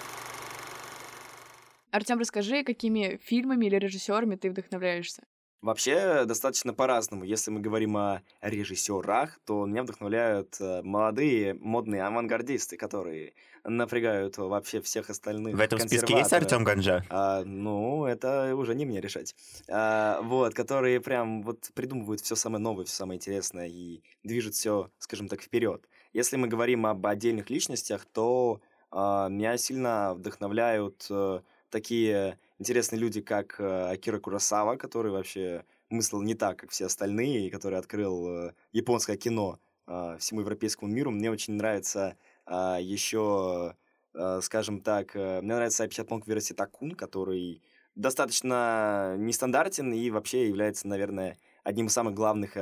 Артем, 1.90 2.18
расскажи, 2.18 2.64
какими 2.64 3.18
фильмами 3.22 3.66
или 3.66 3.76
режиссерами 3.76 4.36
ты 4.36 4.50
вдохновляешься? 4.50 5.22
Вообще, 5.60 6.24
достаточно 6.24 6.72
по-разному. 6.72 7.24
Если 7.24 7.50
мы 7.50 7.60
говорим 7.60 7.96
о 7.96 8.22
режиссерах, 8.40 9.40
то 9.44 9.66
меня 9.66 9.82
вдохновляют 9.82 10.56
э, 10.60 10.82
молодые 10.82 11.54
модные 11.54 12.04
авангардисты, 12.04 12.76
которые 12.76 13.32
напрягают 13.64 14.38
вообще 14.38 14.80
всех 14.80 15.10
остальных. 15.10 15.56
В 15.56 15.60
этом 15.60 15.80
списке 15.80 16.16
есть. 16.16 16.32
Артем 16.32 16.62
Ганжа? 16.62 17.04
А, 17.10 17.42
ну, 17.44 18.06
это 18.06 18.54
уже 18.54 18.76
не 18.76 18.86
мне 18.86 19.00
решать. 19.00 19.34
А, 19.68 20.20
вот, 20.22 20.54
которые 20.54 21.00
прям 21.00 21.42
вот 21.42 21.70
придумывают 21.74 22.20
все 22.20 22.36
самое 22.36 22.62
новое, 22.62 22.84
все 22.84 22.94
самое 22.94 23.16
интересное 23.16 23.66
и 23.66 24.02
движут 24.22 24.54
все, 24.54 24.92
скажем 24.98 25.26
так, 25.26 25.42
вперед. 25.42 25.88
Если 26.12 26.36
мы 26.36 26.46
говорим 26.46 26.86
об 26.86 27.04
отдельных 27.04 27.50
личностях, 27.50 28.04
то 28.04 28.60
а, 28.92 29.28
меня 29.28 29.56
сильно 29.58 30.14
вдохновляют 30.14 31.06
э, 31.10 31.40
такие 31.70 32.38
интересные 32.58 33.00
люди, 33.00 33.20
как 33.20 33.60
э, 33.60 33.90
Акира 33.90 34.18
Курасава, 34.18 34.76
который 34.76 35.12
вообще 35.12 35.64
мыслил 35.90 36.22
не 36.22 36.34
так, 36.34 36.58
как 36.58 36.70
все 36.70 36.86
остальные, 36.86 37.46
и 37.46 37.50
который 37.50 37.78
открыл 37.78 38.28
э, 38.28 38.52
японское 38.72 39.16
кино 39.16 39.58
э, 39.86 40.16
всему 40.18 40.40
европейскому 40.40 40.90
миру. 40.90 41.10
Мне 41.10 41.30
очень 41.30 41.54
нравится 41.54 42.16
а, 42.46 42.78
еще, 42.80 43.74
скажем 44.40 44.80
так, 44.80 45.14
мне 45.14 45.54
нравится 45.54 45.84
Апичатмонг 45.84 46.26
Вераситакун, 46.26 46.92
который 46.92 47.62
достаточно 47.94 49.16
нестандартен 49.18 49.92
и 49.92 50.08
вообще 50.08 50.48
является, 50.48 50.88
наверное, 50.88 51.36
одним 51.62 51.88
из 51.88 51.92
самых 51.92 52.14
главных 52.14 52.56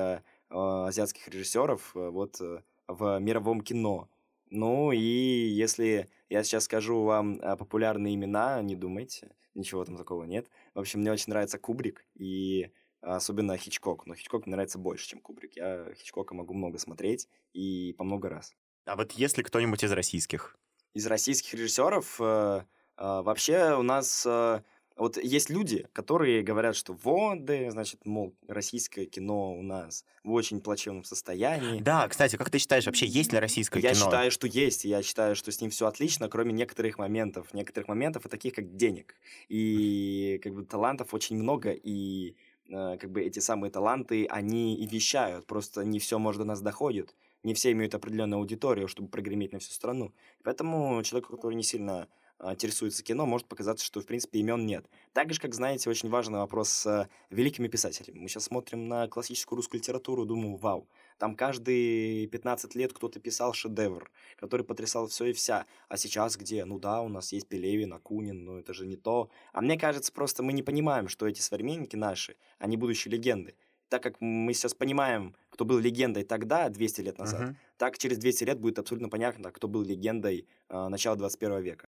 азиатских 0.51 1.29
режиссеров 1.29 1.93
вот 1.95 2.41
в 2.89 3.19
мировом 3.21 3.61
кино. 3.61 4.09
Ну 4.51 4.91
и 4.91 4.99
если 4.99 6.09
я 6.29 6.43
сейчас 6.43 6.65
скажу 6.65 7.03
вам 7.03 7.39
э, 7.41 7.57
популярные 7.57 8.15
имена, 8.15 8.61
не 8.63 8.77
думайте, 8.77 9.35
ничего 9.55 9.85
там 9.85 9.97
такого 9.97 10.25
нет. 10.25 10.49
В 10.75 10.81
общем, 10.81 11.01
мне 11.01 11.13
очень 11.13 11.31
нравится 11.31 11.59
Кубрик 11.59 12.05
и 12.15 12.71
особенно 13.01 13.57
Хичкок. 13.57 14.07
Но 14.07 14.15
Хичкок 14.15 14.47
мне 14.47 14.55
нравится 14.55 14.79
больше, 14.79 15.09
чем 15.09 15.21
Кубрик. 15.21 15.57
Я 15.57 15.93
Хичкока 15.95 16.35
могу 16.35 16.55
много 16.55 16.79
смотреть 16.79 17.29
и 17.53 17.95
по 17.97 18.05
много 18.05 18.29
раз. 18.29 18.55
А 18.85 18.97
вот 18.97 19.13
если 19.13 19.43
кто-нибудь 19.43 19.83
из 19.83 19.93
российских? 19.93 20.57
Из 20.95 21.07
российских 21.07 21.55
режиссеров 21.55 22.21
э, 22.21 22.25
э, 22.25 22.63
вообще 22.97 23.77
у 23.77 23.83
нас 23.83 24.25
э, 24.27 24.63
вот 24.97 25.19
есть 25.23 25.51
люди, 25.51 25.87
которые 25.93 26.43
говорят, 26.43 26.75
что 26.75 26.95
вот, 26.95 27.45
да, 27.45 27.71
значит, 27.71 28.07
мол, 28.07 28.35
российское 28.49 29.05
кино 29.05 29.55
у 29.55 29.63
нас 29.63 30.07
в 30.25 30.33
очень 30.33 30.63
плачевном 30.63 31.05
состоянии. 31.05 31.81
Да, 31.81 32.09
кстати, 32.09 32.37
как 32.37 32.49
ты 32.49 32.59
считаешь, 32.59 32.87
вообще 32.87 33.05
есть 33.07 33.31
ли 33.31 33.39
российское 33.39 33.81
Я 33.81 33.93
кино? 33.93 34.05
считаю, 34.07 34.31
что 34.31 34.47
есть. 34.47 34.87
Я 34.87 35.03
считаю, 35.03 35.37
что 35.37 35.53
с 35.53 35.61
ним 35.61 35.71
все 35.71 35.87
отлично, 35.87 36.31
кроме 36.31 36.53
некоторых 36.53 36.97
моментов. 36.99 37.53
Некоторых 37.53 37.89
моментов, 37.89 38.25
и 38.25 38.31
таких 38.31 38.55
как 38.55 38.75
денег. 38.77 39.15
И 39.49 40.41
как 40.43 40.55
бы 40.55 40.65
талантов 40.65 41.13
очень 41.13 41.37
много, 41.37 41.73
и 41.73 42.37
э, 42.71 42.97
как 42.97 43.11
бы 43.11 43.23
эти 43.23 43.39
самые 43.39 43.71
таланты, 43.71 44.27
они 44.31 44.77
и 44.77 44.87
вещают. 44.87 45.47
Просто 45.47 45.85
не 45.85 45.99
все, 45.99 46.19
может, 46.19 46.41
до 46.41 46.47
нас 46.47 46.63
доходит. 46.63 47.15
Не 47.43 47.53
все 47.53 47.71
имеют 47.73 47.95
определенную 47.95 48.39
аудиторию, 48.39 48.89
чтобы 48.89 49.11
прогреметь 49.11 49.53
на 49.53 49.59
всю 49.59 49.73
страну. 49.73 50.15
Поэтому 50.43 51.03
человеку, 51.03 51.37
который 51.37 51.55
не 51.55 51.63
сильно 51.63 52.03
а, 52.03 52.09
интересуется 52.43 53.03
кино, 53.03 53.27
может 53.27 53.47
показаться, 53.47 53.85
что, 53.85 54.01
в 54.01 54.07
принципе, 54.07 54.41
имен 54.41 54.67
нет. 54.67 54.87
Так 55.13 55.33
же, 55.33 55.41
как, 55.41 55.55
знаете, 55.55 55.89
очень 55.89 56.09
важный 56.09 56.39
вопрос 56.39 56.69
с 56.69 56.87
а, 56.87 57.09
великими 57.31 57.69
писателями. 57.69 58.19
Мы 58.19 58.29
сейчас 58.29 58.45
смотрим 58.45 58.89
на 58.89 59.09
классическую 59.09 59.57
русскую 59.57 59.81
литературу, 59.81 60.25
думаю, 60.27 60.57
вау, 60.57 60.87
там 61.19 61.35
каждые 61.35 62.27
15 62.27 62.75
лет 62.75 62.93
кто-то 62.93 63.21
писал 63.21 63.53
шедевр, 63.55 64.11
который 64.37 64.65
потрясал 64.67 65.07
все 65.07 65.27
и 65.27 65.33
вся. 65.33 65.67
А 65.89 65.97
сейчас 65.97 66.37
где? 66.37 66.65
Ну 66.65 66.79
да, 66.79 67.01
у 67.03 67.09
нас 67.09 67.33
есть 67.33 67.49
Пелевин, 67.49 67.93
Акунин, 67.95 68.45
но 68.45 68.59
это 68.59 68.75
же 68.75 68.87
не 68.87 68.97
то. 68.97 69.31
А 69.53 69.61
мне 69.63 69.79
кажется, 69.79 70.13
просто 70.13 70.43
мы 70.43 70.53
не 70.53 70.63
понимаем, 70.63 71.09
что 71.09 71.27
эти 71.27 71.41
современники 71.41 71.97
наши, 71.97 72.37
они 72.59 72.77
будущие 72.77 73.13
легенды. 73.13 73.55
Так 73.89 74.03
как 74.03 74.21
мы 74.21 74.53
сейчас 74.53 74.75
понимаем, 74.75 75.37
кто 75.49 75.65
был 75.65 75.79
легендой 75.79 76.25
тогда, 76.25 76.69
200 76.69 77.01
лет 77.03 77.19
назад, 77.19 77.41
Мгм. 77.43 77.57
так 77.79 77.97
через 77.99 78.19
200 78.19 78.45
лет 78.45 78.59
будет 78.59 78.79
абсолютно 78.79 79.09
понятно, 79.09 79.53
кто 79.53 79.69
был 79.69 79.83
легендой 79.83 80.47
а, 80.69 80.89
начала 80.89 81.17
21 81.17 81.63
века. 81.63 81.89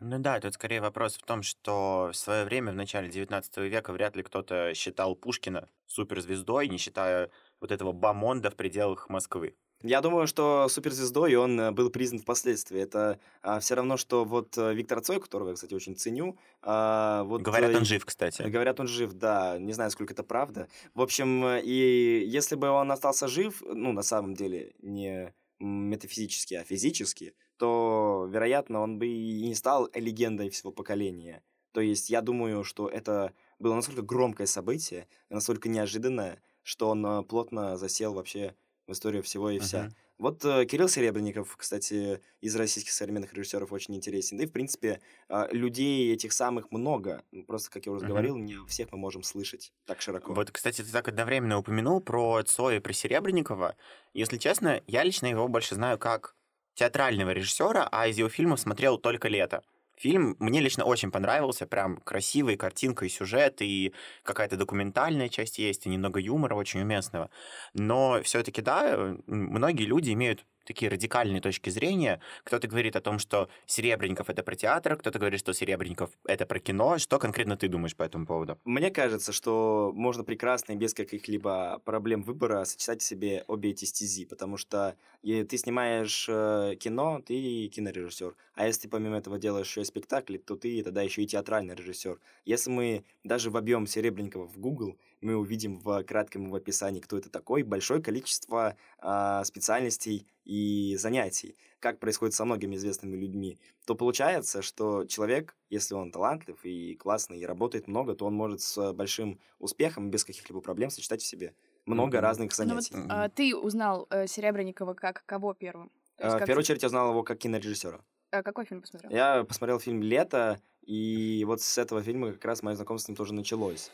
Ну 0.00 0.18
да, 0.20 0.38
тут 0.38 0.54
скорее 0.54 0.80
вопрос 0.80 1.16
в 1.16 1.24
том, 1.24 1.42
что 1.42 2.10
в 2.12 2.16
свое 2.16 2.44
время, 2.44 2.72
в 2.72 2.76
начале 2.76 3.08
19 3.08 3.56
века, 3.58 3.92
вряд 3.92 4.14
ли 4.14 4.22
кто-то 4.22 4.72
считал 4.74 5.16
Пушкина 5.16 5.68
суперзвездой, 5.86 6.68
не 6.68 6.78
считая 6.78 7.30
вот 7.60 7.72
этого 7.72 7.92
бомонда 7.92 8.50
в 8.50 8.56
пределах 8.56 9.08
Москвы. 9.08 9.56
Я 9.82 10.00
думаю, 10.00 10.26
что 10.26 10.68
суперзвездой 10.68 11.36
он 11.36 11.60
э, 11.60 11.70
был 11.70 11.90
признан 11.90 12.20
впоследствии. 12.20 12.80
Это 12.80 13.20
все 13.60 13.74
равно, 13.76 13.96
что 13.96 14.24
вот 14.24 14.58
э, 14.58 14.74
Виктор 14.74 15.00
Цой, 15.00 15.20
которого 15.20 15.50
я, 15.50 15.54
кстати, 15.54 15.72
очень 15.72 15.94
ценю. 15.94 16.36
а, 16.62 17.22
вот, 17.22 17.42
Говорят, 17.42 17.70
э, 17.70 17.76
он 17.76 17.84
жив, 17.84 18.04
кстати. 18.04 18.42
Говорят, 18.42 18.80
он 18.80 18.88
жив, 18.88 19.12
да. 19.12 19.56
Не 19.58 19.72
знаю, 19.72 19.92
сколько 19.92 20.14
это 20.14 20.24
правда. 20.24 20.68
В 20.94 21.00
общем, 21.00 21.46
и 21.46 22.24
если 22.26 22.56
бы 22.56 22.68
он 22.70 22.90
остался 22.90 23.28
жив, 23.28 23.62
ну, 23.64 23.92
на 23.92 24.02
самом 24.02 24.34
деле, 24.34 24.74
не 24.82 25.32
метафизически, 25.60 26.54
а 26.54 26.64
физически, 26.64 27.34
то, 27.58 28.26
вероятно, 28.30 28.80
он 28.80 28.98
бы 28.98 29.06
и 29.06 29.42
не 29.46 29.54
стал 29.54 29.88
легендой 29.94 30.50
всего 30.50 30.72
поколения. 30.72 31.42
То 31.72 31.80
есть 31.80 32.10
я 32.10 32.22
думаю, 32.22 32.64
что 32.64 32.88
это 32.88 33.34
было 33.58 33.74
настолько 33.74 34.02
громкое 34.02 34.46
событие, 34.46 35.08
настолько 35.28 35.68
неожиданное, 35.68 36.42
что 36.62 36.88
он 36.90 37.04
э, 37.06 37.22
плотно 37.24 37.76
засел 37.76 38.14
вообще 38.14 38.54
в 38.86 38.92
историю 38.92 39.22
всего 39.22 39.50
и 39.50 39.58
вся. 39.58 39.88
Мгм. 39.88 39.94
Вот 40.18 40.44
э, 40.44 40.64
Кирилл 40.66 40.88
Серебренников, 40.88 41.56
кстати, 41.56 42.22
из 42.40 42.56
российских 42.56 42.92
современных 42.92 43.32
режиссеров 43.34 43.72
очень 43.72 43.94
интересен. 43.96 44.38
Да 44.38 44.44
и, 44.44 44.46
в 44.46 44.52
принципе, 44.52 45.00
э, 45.28 45.48
людей 45.52 46.12
этих 46.12 46.32
самых 46.32 46.70
много. 46.72 47.24
Ну, 47.32 47.44
Просто, 47.44 47.70
как 47.70 47.86
я 47.86 47.92
уже 47.92 48.04
Мгм. 48.04 48.08
говорил, 48.08 48.36
не 48.36 48.56
всех 48.66 48.90
мы 48.92 48.98
можем 48.98 49.22
слышать 49.22 49.72
так 49.84 50.00
широко. 50.00 50.34
Вот, 50.34 50.50
кстати, 50.50 50.82
ты 50.82 50.90
так 50.92 51.08
одновременно 51.08 51.58
упомянул 51.58 52.00
про 52.00 52.42
Цоя 52.42 52.76
и 52.76 52.80
про 52.80 52.92
Серебренникова. 52.92 53.76
Если 54.12 54.36
честно, 54.36 54.82
я 54.86 55.02
лично 55.02 55.26
его 55.26 55.48
больше 55.48 55.74
знаю 55.74 55.98
как 55.98 56.36
театрального 56.78 57.30
режиссера, 57.30 57.88
а 57.90 58.06
из 58.06 58.18
его 58.18 58.28
фильмов 58.28 58.60
смотрел 58.60 58.98
только 58.98 59.28
«Лето». 59.28 59.62
Фильм 59.96 60.36
мне 60.38 60.60
лично 60.60 60.84
очень 60.84 61.10
понравился, 61.10 61.66
прям 61.66 61.96
красивый, 61.96 62.56
картинка 62.56 63.04
и 63.04 63.08
сюжет, 63.08 63.60
и 63.60 63.92
какая-то 64.22 64.56
документальная 64.56 65.28
часть 65.28 65.58
есть, 65.58 65.86
и 65.86 65.88
немного 65.88 66.20
юмора 66.20 66.54
очень 66.54 66.82
уместного. 66.82 67.30
Но 67.74 68.22
все-таки, 68.22 68.62
да, 68.62 69.16
многие 69.26 69.86
люди 69.86 70.12
имеют 70.12 70.46
такие 70.68 70.90
радикальные 70.90 71.40
точки 71.40 71.70
зрения. 71.70 72.20
Кто-то 72.44 72.68
говорит 72.68 72.94
о 72.94 73.00
том, 73.00 73.18
что 73.18 73.48
Серебренников— 73.66 74.28
это 74.30 74.42
про 74.42 74.54
театр, 74.54 74.96
кто-то 74.96 75.18
говорит, 75.18 75.40
что 75.40 75.52
Серебренников— 75.52 76.10
это 76.24 76.46
про 76.46 76.60
кино. 76.60 76.98
Что 76.98 77.18
конкретно 77.18 77.56
ты 77.56 77.68
думаешь 77.68 77.96
по 77.96 78.02
этому 78.02 78.26
поводу? 78.26 78.58
Мне 78.64 78.90
кажется, 78.90 79.32
что 79.32 79.92
можно 79.94 80.24
прекрасно 80.24 80.72
и 80.72 80.76
без 80.76 80.94
каких-либо 80.94 81.80
проблем 81.84 82.22
выбора 82.22 82.64
сочетать 82.64 83.00
в 83.00 83.04
себе 83.04 83.44
обе 83.48 83.70
эти 83.70 83.86
стези, 83.86 84.26
потому 84.26 84.58
что 84.58 84.94
ты 85.22 85.56
снимаешь 85.56 86.26
э, 86.28 86.76
кино, 86.78 87.22
ты 87.26 87.68
кинорежиссер, 87.68 88.34
а 88.54 88.66
если 88.66 88.82
ты 88.82 88.88
помимо 88.88 89.16
этого 89.16 89.38
делаешь 89.38 89.68
еще 89.68 89.80
и 89.80 89.84
спектакли, 89.84 90.36
то 90.36 90.54
ты 90.56 90.82
тогда 90.82 91.02
еще 91.02 91.22
и 91.22 91.26
театральный 91.26 91.74
режиссер. 91.74 92.20
Если 92.44 92.70
мы 92.70 93.04
даже 93.24 93.50
вобьем 93.50 93.86
Серебренникова 93.86 94.46
в 94.46 94.58
Google, 94.58 94.98
мы 95.20 95.36
увидим 95.36 95.78
в 95.78 96.02
кратком 96.04 96.50
в 96.50 96.54
описании, 96.54 97.00
кто 97.00 97.18
это 97.18 97.30
такой, 97.30 97.62
большое 97.62 98.02
количество 98.02 98.76
э, 99.02 99.42
специальностей 99.44 100.26
и 100.44 100.96
занятий, 100.96 101.56
как 101.80 101.98
происходит 101.98 102.34
со 102.34 102.44
многими 102.44 102.76
известными 102.76 103.16
людьми, 103.16 103.58
то 103.86 103.94
получается, 103.94 104.62
что 104.62 105.04
человек, 105.04 105.56
если 105.70 105.94
он 105.94 106.10
талантлив 106.10 106.58
и 106.64 106.94
классный, 106.94 107.38
и 107.38 107.46
работает 107.46 107.88
много, 107.88 108.14
то 108.14 108.26
он 108.26 108.34
может 108.34 108.60
с 108.60 108.92
большим 108.92 109.38
успехом, 109.58 110.10
без 110.10 110.24
каких-либо 110.24 110.60
проблем 110.60 110.90
сочетать 110.90 111.22
в 111.22 111.26
себе 111.26 111.54
много 111.86 112.18
mm-hmm. 112.18 112.20
разных 112.20 112.54
занятий. 112.54 112.94
Ну, 112.94 113.02
вот, 113.02 113.10
а, 113.10 113.28
ты 113.28 113.56
узнал 113.56 114.06
э, 114.10 114.26
Серебренникова 114.26 114.94
как 114.94 115.24
кого 115.26 115.54
первым? 115.54 115.90
Есть, 116.18 116.34
а, 116.34 116.38
в 116.38 116.44
первую 116.44 116.60
очередь 116.60 116.82
я 116.82 116.86
узнал 116.86 117.10
его 117.10 117.22
как 117.22 117.38
кинорежиссера. 117.38 118.00
А 118.30 118.42
какой 118.42 118.66
фильм 118.66 118.82
посмотрел? 118.82 119.10
Я 119.10 119.44
посмотрел 119.44 119.80
фильм 119.80 120.02
«Лето», 120.02 120.60
и 120.82 121.44
вот 121.46 121.60
с 121.60 121.76
этого 121.76 122.02
фильма 122.02 122.32
как 122.32 122.44
раз 122.46 122.62
мое 122.62 122.74
знакомство 122.74 123.06
с 123.06 123.08
ним 123.08 123.16
тоже 123.16 123.34
началось. 123.34 123.90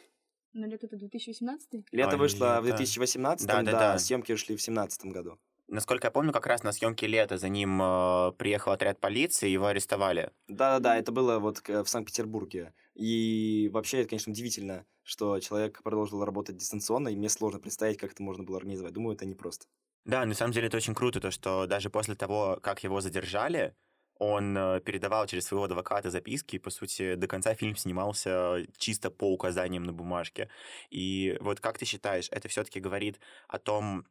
Но 0.55 0.67
лето 0.67 0.87
это 0.87 0.97
2018? 0.97 1.85
Лето 1.93 2.15
а, 2.15 2.17
вышло 2.17 2.63
лето. 2.63 2.77
в 2.77 2.81
2018, 2.81 3.47
да, 3.47 3.63
да, 3.63 3.73
да, 3.73 3.93
да. 3.93 3.99
съемки 3.99 4.37
шли 4.37 4.57
в 4.57 4.61
2017 4.61 5.07
году. 5.07 5.39
Насколько 5.67 6.07
я 6.07 6.11
помню, 6.11 6.33
как 6.33 6.47
раз 6.47 6.63
на 6.63 6.73
съемке 6.73 7.07
лета 7.07 7.39
за 7.39 7.49
ним 7.49 7.81
э, 7.83 8.33
приехал 8.37 8.73
отряд 8.73 9.01
полиции, 9.01 9.49
его 9.49 9.67
арестовали. 9.67 10.31
Да-да-да, 10.47 10.97
это 10.97 11.11
было 11.11 11.39
вот 11.39 11.67
в 11.67 11.87
Санкт-Петербурге. 11.87 12.73
И 12.95 13.71
вообще, 13.73 14.01
это, 14.01 14.11
конечно, 14.11 14.31
удивительно, 14.31 14.85
что 15.03 15.41
человек 15.41 15.83
продолжил 15.83 16.25
работать 16.25 16.57
дистанционно, 16.57 17.09
и 17.09 17.17
мне 17.17 17.29
сложно 17.29 17.61
представить, 17.61 17.97
как 17.97 18.13
это 18.13 18.23
можно 18.23 18.45
было 18.45 18.59
организовать. 18.59 18.93
Думаю, 18.93 19.17
это 19.17 19.27
непросто. 19.27 19.67
Да, 20.05 20.25
на 20.27 20.35
самом 20.35 20.53
деле 20.53 20.67
это 20.67 20.77
очень 20.77 20.95
круто, 20.95 21.19
то, 21.19 21.31
что 21.31 21.67
даже 21.67 21.89
после 21.89 22.15
того, 22.15 22.59
как 22.63 22.85
его 22.85 23.01
задержали, 23.01 23.75
он 24.19 24.57
э, 24.57 24.81
передавал 24.81 25.27
через 25.27 25.47
своего 25.47 25.65
адвоката 25.65 26.11
записки, 26.11 26.57
и, 26.57 26.59
по 26.59 26.71
сути, 26.71 27.15
до 27.15 27.27
конца 27.27 27.55
фильм 27.55 27.77
снимался 27.77 28.67
чисто 28.77 29.11
по 29.11 29.33
указаниям 29.33 29.83
на 29.83 29.93
бумажке. 29.93 30.49
И 30.91 31.37
вот 31.41 31.61
как 31.61 31.79
ты 31.79 31.85
считаешь, 31.85 32.29
это 32.31 32.49
все-таки 32.49 32.81
говорит 32.81 33.21
о 33.49 33.59
том, 33.59 34.07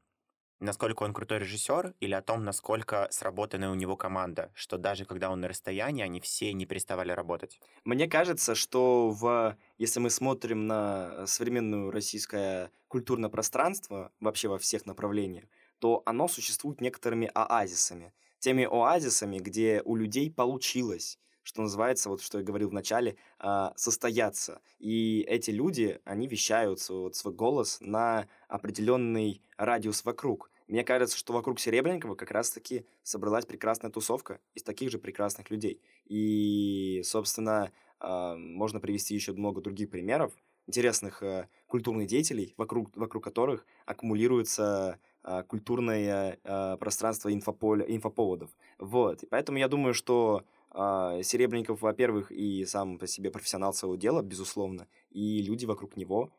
насколько 0.63 1.03
он 1.03 1.13
крутой 1.13 1.39
режиссер, 1.39 1.93
или 1.99 2.13
о 2.13 2.21
том, 2.21 2.43
насколько 2.43 3.07
сработанная 3.11 3.69
у 3.69 3.75
него 3.75 3.95
команда, 3.95 4.51
что 4.55 4.77
даже 4.77 5.05
когда 5.05 5.29
он 5.29 5.41
на 5.41 5.47
расстоянии, 5.47 6.03
они 6.03 6.19
все 6.19 6.53
не 6.53 6.65
переставали 6.65 7.11
работать? 7.11 7.59
Мне 7.83 8.07
кажется, 8.07 8.55
что 8.55 9.09
в, 9.09 9.57
если 9.77 9.99
мы 9.99 10.09
смотрим 10.09 10.67
на 10.67 11.25
современное 11.27 11.91
российское 11.91 12.71
культурное 12.87 13.29
пространство, 13.29 14.11
вообще 14.19 14.47
во 14.47 14.57
всех 14.57 14.85
направлениях, 14.85 15.45
то 15.79 16.01
оно 16.05 16.27
существует 16.27 16.79
некоторыми 16.79 17.29
оазисами. 17.33 18.13
Теми 18.43 18.65
оазисами, 18.69 19.39
где 19.39 19.81
у 19.85 19.95
людей 19.95 20.29
получилось 20.29 21.17
что 21.45 21.61
называется, 21.61 22.07
вот 22.07 22.21
что 22.21 22.37
я 22.37 22.43
говорил 22.43 22.69
в 22.69 22.73
начале, 22.73 23.17
а, 23.37 23.73
состояться. 23.75 24.61
И 24.79 25.25
эти 25.27 25.51
люди, 25.51 25.99
они 26.05 26.25
вещают 26.25 26.79
вот 26.87 27.17
свой 27.17 27.33
голос 27.33 27.79
на 27.81 28.29
определенный 28.47 29.41
радиус 29.57 30.05
вокруг. 30.05 30.49
Мне 30.69 30.85
кажется, 30.85 31.17
что 31.17 31.33
вокруг 31.33 31.59
Серебренникова 31.59 32.15
как 32.15 32.31
раз-таки 32.31 32.85
собралась 33.03 33.45
прекрасная 33.45 33.91
тусовка 33.91 34.39
из 34.53 34.63
таких 34.63 34.89
же 34.89 34.99
прекрасных 34.99 35.49
людей. 35.49 35.81
И, 36.05 37.01
собственно, 37.03 37.73
а, 37.99 38.37
можно 38.37 38.79
привести 38.79 39.13
еще 39.13 39.33
много 39.33 39.59
других 39.61 39.89
примеров 39.89 40.31
интересных 40.67 41.21
э, 41.23 41.49
культурных 41.67 42.07
деятелей, 42.07 42.53
вокруг, 42.57 42.95
вокруг 42.95 43.23
которых 43.23 43.65
аккумулируется 43.85 44.99
культурное 45.47 46.39
а, 46.43 46.77
пространство 46.77 47.33
инфополя, 47.33 47.85
инфоповодов. 47.85 48.51
Вот. 48.79 49.23
И 49.23 49.25
поэтому 49.25 49.57
я 49.57 49.67
думаю, 49.67 49.93
что 49.93 50.43
Серебренников, 50.71 51.83
во-первых, 51.83 52.31
и 52.31 52.65
сам 52.65 52.97
по 52.97 53.05
себе 53.05 53.29
профессионал 53.29 53.73
своего 53.73 53.95
дела, 53.95 54.23
безусловно, 54.23 54.87
и 55.11 55.39
люди 55.43 55.65
вокруг 55.65 55.95
него 55.97 56.31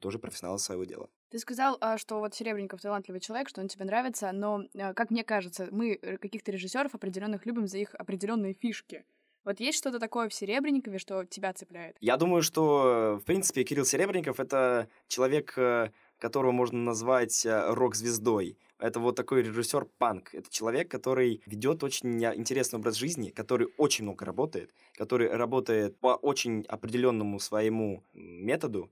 тоже 0.00 0.18
профессионалы 0.18 0.58
своего 0.58 0.84
дела. 0.84 1.10
Ты 1.30 1.38
сказал, 1.38 1.76
а, 1.80 1.98
что 1.98 2.20
вот 2.20 2.34
Серебренников 2.34 2.80
талантливый 2.80 3.20
человек, 3.20 3.50
что 3.50 3.60
он 3.60 3.68
тебе 3.68 3.84
нравится, 3.84 4.32
но, 4.32 4.64
а, 4.78 4.94
как 4.94 5.10
мне 5.10 5.24
кажется, 5.24 5.68
мы 5.70 5.98
э, 6.00 6.16
каких-то 6.16 6.50
режиссеров 6.50 6.94
определенных 6.94 7.44
любим 7.44 7.66
за 7.66 7.78
их 7.78 7.94
определенные 7.94 8.54
фишки. 8.54 9.04
Вот 9.44 9.60
есть 9.60 9.78
что-то 9.78 9.98
такое 9.98 10.30
в 10.30 10.34
Серебренникове, 10.34 10.98
что 10.98 11.24
тебя 11.24 11.52
цепляет? 11.52 11.96
Я 12.00 12.16
думаю, 12.16 12.42
что, 12.42 13.18
в 13.22 13.26
принципе, 13.26 13.64
Кирилл 13.64 13.84
Серебренников— 13.84 14.40
это 14.40 14.88
человек, 15.06 15.52
э, 15.58 15.90
которого 16.18 16.52
можно 16.52 16.78
назвать 16.78 17.46
э, 17.46 17.72
рок-звездой. 17.72 18.56
Это 18.78 19.00
вот 19.00 19.16
такой 19.16 19.42
режиссер 19.42 19.86
панк. 19.98 20.34
Это 20.34 20.48
человек, 20.50 20.88
который 20.88 21.42
ведет 21.46 21.82
очень 21.82 22.24
интересный 22.24 22.78
образ 22.78 22.94
жизни, 22.94 23.30
который 23.30 23.68
очень 23.76 24.04
много 24.04 24.24
работает, 24.24 24.72
который 24.96 25.28
работает 25.28 25.98
по 25.98 26.14
очень 26.14 26.64
определенному 26.68 27.40
своему 27.40 28.04
методу. 28.12 28.90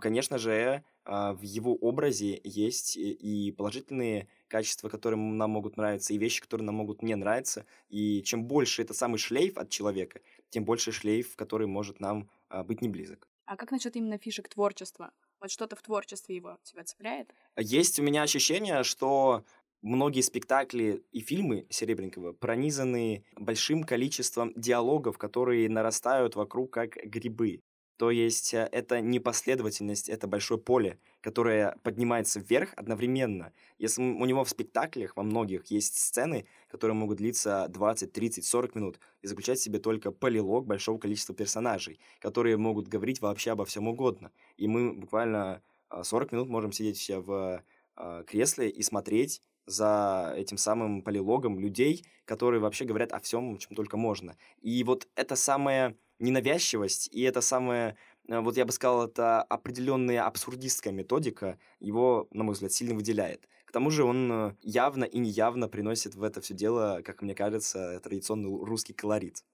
Конечно 0.00 0.38
же, 0.38 0.82
а, 1.04 1.34
в 1.34 1.42
его 1.42 1.74
образе 1.74 2.40
есть 2.42 2.96
и 2.96 3.52
положительные 3.56 4.28
качества, 4.48 4.88
которые 4.88 5.20
нам 5.20 5.50
могут 5.50 5.76
нравиться, 5.76 6.12
и 6.12 6.18
вещи, 6.18 6.40
которые 6.40 6.64
нам 6.66 6.76
могут 6.76 7.02
не 7.02 7.14
нравиться. 7.14 7.64
И 7.90 8.22
чем 8.22 8.44
больше 8.44 8.82
это 8.82 8.92
самый 8.92 9.18
шлейф 9.18 9.56
от 9.56 9.70
человека, 9.70 10.20
тем 10.50 10.64
больше 10.64 10.90
шлейф, 10.90 11.36
который 11.36 11.66
может 11.66 12.00
нам 12.00 12.28
а, 12.48 12.64
быть 12.64 12.82
не 12.82 12.88
близок. 12.88 13.28
А 13.44 13.56
как 13.56 13.70
насчет 13.70 13.96
именно 13.96 14.18
фишек 14.18 14.48
творчества? 14.48 15.10
Вот 15.40 15.50
что-то 15.50 15.74
в 15.76 15.82
творчестве 15.82 16.36
его 16.36 16.58
тебя 16.62 16.84
цепляет? 16.84 17.34
Есть 17.58 17.98
у 17.98 18.02
меня 18.02 18.22
ощущение, 18.22 18.82
что 18.84 19.44
многие 19.82 20.20
спектакли 20.22 21.04
и 21.12 21.20
фильмы 21.20 21.66
Серебренникова 21.70 22.32
пронизаны 22.32 23.24
большим 23.36 23.84
количеством 23.84 24.52
диалогов, 24.56 25.18
которые 25.18 25.68
нарастают 25.68 26.36
вокруг 26.36 26.72
как 26.72 26.90
грибы. 26.96 27.62
То 27.98 28.12
есть 28.12 28.54
э, 28.54 28.68
это 28.70 29.00
не 29.00 29.18
последовательность, 29.18 30.08
это 30.08 30.28
большое 30.28 30.58
поле, 30.60 30.98
которое 31.20 31.76
поднимается 31.82 32.38
вверх 32.38 32.72
одновременно. 32.76 33.52
Если 33.76 34.00
у 34.00 34.24
него 34.24 34.44
в 34.44 34.48
спектаклях, 34.48 35.16
во 35.16 35.24
многих, 35.24 35.66
есть 35.66 35.98
сцены, 35.98 36.46
которые 36.70 36.94
могут 36.94 37.18
длиться 37.18 37.66
20, 37.68 38.12
30, 38.12 38.46
40 38.46 38.74
минут 38.76 39.00
и 39.20 39.26
заключать 39.26 39.58
в 39.58 39.62
себе 39.62 39.80
только 39.80 40.12
полилог 40.12 40.64
большого 40.64 40.98
количества 40.98 41.34
персонажей, 41.34 41.98
которые 42.20 42.56
могут 42.56 42.86
говорить 42.86 43.20
вообще 43.20 43.50
обо 43.50 43.64
всем 43.64 43.88
угодно. 43.88 44.30
И 44.56 44.68
мы 44.68 44.92
буквально 44.92 45.60
40 46.00 46.32
а, 46.32 46.36
минут 46.36 46.48
можем 46.48 46.70
сидеть 46.70 46.98
все 46.98 47.18
в 47.18 47.64
а, 47.96 48.22
кресле 48.22 48.70
и 48.70 48.82
смотреть 48.82 49.42
за 49.66 50.34
этим 50.36 50.56
самым 50.56 51.02
полилогом 51.02 51.58
людей, 51.58 52.04
которые 52.26 52.60
вообще 52.60 52.84
говорят 52.84 53.12
о 53.12 53.18
всем, 53.18 53.58
чем 53.58 53.74
только 53.74 53.96
можно. 53.96 54.36
И 54.60 54.84
вот 54.84 55.08
это 55.16 55.34
самое 55.34 55.96
ненавязчивость, 56.18 57.08
и 57.12 57.22
это 57.22 57.40
самое, 57.40 57.96
э, 58.28 58.40
вот 58.40 58.56
я 58.56 58.64
бы 58.64 58.72
сказал, 58.72 59.06
это 59.06 59.42
определенная 59.42 60.24
абсурдистская 60.26 60.92
методика 60.92 61.58
его, 61.80 62.28
на 62.30 62.44
мой 62.44 62.54
взгляд, 62.54 62.72
сильно 62.72 62.94
выделяет. 62.94 63.48
К 63.64 63.72
тому 63.72 63.90
же 63.90 64.04
он 64.04 64.32
э, 64.32 64.54
явно 64.62 65.04
и 65.04 65.18
неявно 65.18 65.68
приносит 65.68 66.14
в 66.14 66.22
это 66.22 66.40
все 66.40 66.54
дело, 66.54 67.02
как 67.04 67.22
мне 67.22 67.34
кажется, 67.34 68.00
традиционный 68.00 68.48
русский 68.64 68.94
колорит. 68.94 69.44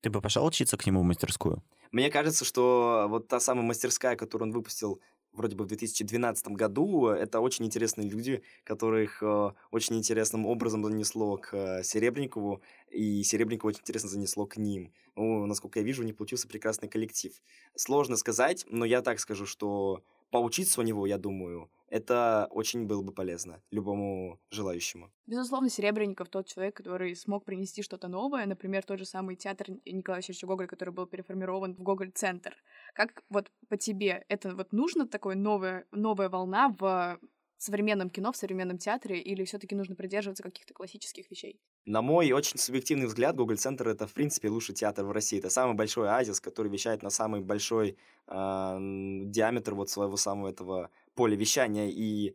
Ты 0.00 0.10
бы 0.10 0.20
пошел 0.20 0.46
учиться 0.46 0.76
к 0.76 0.86
нему 0.86 1.00
в 1.00 1.04
мастерскую? 1.04 1.62
Мне 1.92 2.10
кажется, 2.10 2.44
что 2.44 3.06
вот 3.08 3.28
та 3.28 3.40
самая 3.40 3.64
мастерская, 3.64 4.16
которую 4.16 4.48
он 4.48 4.54
выпустил 4.54 5.00
вроде 5.32 5.56
бы 5.56 5.64
в 5.64 5.68
2012 5.68 6.48
году. 6.48 7.08
Это 7.08 7.40
очень 7.40 7.64
интересные 7.66 8.08
люди, 8.08 8.42
которых 8.64 9.22
э, 9.22 9.52
очень 9.70 9.96
интересным 9.96 10.46
образом 10.46 10.84
занесло 10.84 11.36
к 11.36 11.54
э, 11.54 11.82
Серебренникову, 11.82 12.60
и 12.90 13.22
Серебренникова 13.22 13.70
очень 13.70 13.80
интересно 13.80 14.08
занесло 14.08 14.46
к 14.46 14.56
ним. 14.56 14.92
Ну, 15.16 15.46
насколько 15.46 15.78
я 15.80 15.84
вижу, 15.84 16.02
у 16.02 16.06
них 16.06 16.16
получился 16.16 16.48
прекрасный 16.48 16.88
коллектив. 16.88 17.32
Сложно 17.74 18.16
сказать, 18.16 18.66
но 18.68 18.84
я 18.84 19.02
так 19.02 19.20
скажу, 19.20 19.46
что 19.46 20.02
поучиться 20.30 20.80
у 20.80 20.84
него, 20.84 21.06
я 21.06 21.18
думаю, 21.18 21.70
это 21.90 22.48
очень 22.50 22.86
было 22.86 23.02
бы 23.02 23.12
полезно 23.12 23.62
любому 23.70 24.40
желающему. 24.50 25.10
Безусловно, 25.26 25.68
Серебренников 25.68 26.28
тот 26.28 26.46
человек, 26.46 26.76
который 26.76 27.14
смог 27.14 27.44
принести 27.44 27.82
что-то 27.82 28.08
новое, 28.08 28.46
например, 28.46 28.84
тот 28.84 28.98
же 28.98 29.04
самый 29.04 29.36
театр 29.36 29.66
Николая 29.84 30.22
Гоголя, 30.42 30.68
который 30.68 30.94
был 30.94 31.06
переформирован 31.06 31.74
в 31.74 31.82
Гоголь-центр. 31.82 32.54
Как 32.94 33.22
вот 33.28 33.50
по 33.68 33.76
тебе, 33.76 34.24
это 34.28 34.54
вот 34.54 34.72
нужно 34.72 35.06
такое 35.06 35.34
новая, 35.34 35.86
новая 35.90 36.28
волна 36.28 36.74
в 36.78 37.18
современном 37.60 38.08
кино, 38.08 38.32
в 38.32 38.36
современном 38.36 38.78
театре, 38.78 39.20
или 39.20 39.44
все 39.44 39.58
таки 39.58 39.74
нужно 39.74 39.94
придерживаться 39.94 40.42
каких-то 40.42 40.72
классических 40.72 41.30
вещей? 41.30 41.60
На 41.84 42.00
мой 42.00 42.32
очень 42.32 42.58
субъективный 42.58 43.06
взгляд, 43.06 43.36
Google 43.36 43.56
Центр 43.56 43.88
это, 43.88 44.06
в 44.06 44.14
принципе, 44.14 44.48
лучший 44.48 44.74
театр 44.74 45.04
в 45.04 45.12
России. 45.12 45.38
Это 45.38 45.50
самый 45.50 45.74
большой 45.74 46.08
оазис, 46.08 46.40
который 46.40 46.70
вещает 46.72 47.02
на 47.02 47.10
самый 47.10 47.42
большой 47.42 47.98
э, 48.26 48.78
диаметр 48.78 49.74
вот 49.74 49.90
своего 49.90 50.16
самого 50.16 50.48
этого 50.48 50.90
поля 51.20 51.36
вещания. 51.36 51.90
И 51.90 52.34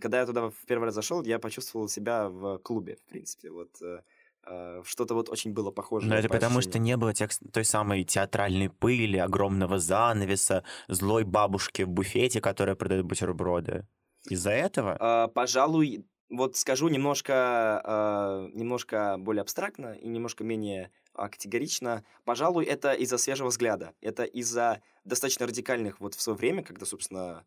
когда 0.00 0.20
я 0.20 0.26
туда 0.26 0.50
в 0.50 0.64
первый 0.64 0.84
раз 0.84 0.94
зашел, 0.94 1.24
я 1.24 1.40
почувствовал 1.40 1.88
себя 1.88 2.28
в 2.28 2.58
клубе, 2.58 2.98
в 3.04 3.10
принципе. 3.10 3.50
Вот 3.50 3.70
э, 3.82 4.00
э, 4.46 4.82
что-то 4.84 5.14
вот 5.14 5.28
очень 5.28 5.52
было 5.52 5.72
похоже. 5.72 6.06
Но 6.06 6.14
это 6.14 6.28
по 6.28 6.34
потому, 6.34 6.60
что 6.60 6.78
не 6.78 6.96
было 6.96 7.12
тех, 7.12 7.30
той 7.52 7.64
самой 7.64 8.04
театральной 8.04 8.70
пыли, 8.70 9.18
огромного 9.18 9.80
занавеса, 9.80 10.62
злой 10.86 11.24
бабушки 11.24 11.82
в 11.82 11.88
буфете, 11.88 12.40
которая 12.40 12.76
продает 12.76 13.04
бутерброды. 13.04 13.88
Из-за 14.30 14.50
этого? 14.50 14.96
А, 15.00 15.26
пожалуй, 15.26 16.06
вот 16.30 16.56
скажу 16.56 16.86
немножко, 16.86 17.32
а, 17.84 18.48
немножко 18.52 19.16
более 19.18 19.42
абстрактно 19.42 19.94
и 19.94 20.06
немножко 20.06 20.44
менее 20.44 20.92
а, 21.12 21.28
категорично. 21.28 22.04
Пожалуй, 22.24 22.66
это 22.66 22.92
из-за 22.92 23.18
свежего 23.18 23.48
взгляда. 23.48 23.94
Это 24.00 24.22
из-за 24.22 24.80
достаточно 25.04 25.46
радикальных, 25.46 25.98
вот 25.98 26.14
в 26.14 26.20
свое 26.20 26.36
время, 26.36 26.62
когда, 26.62 26.86
собственно, 26.86 27.44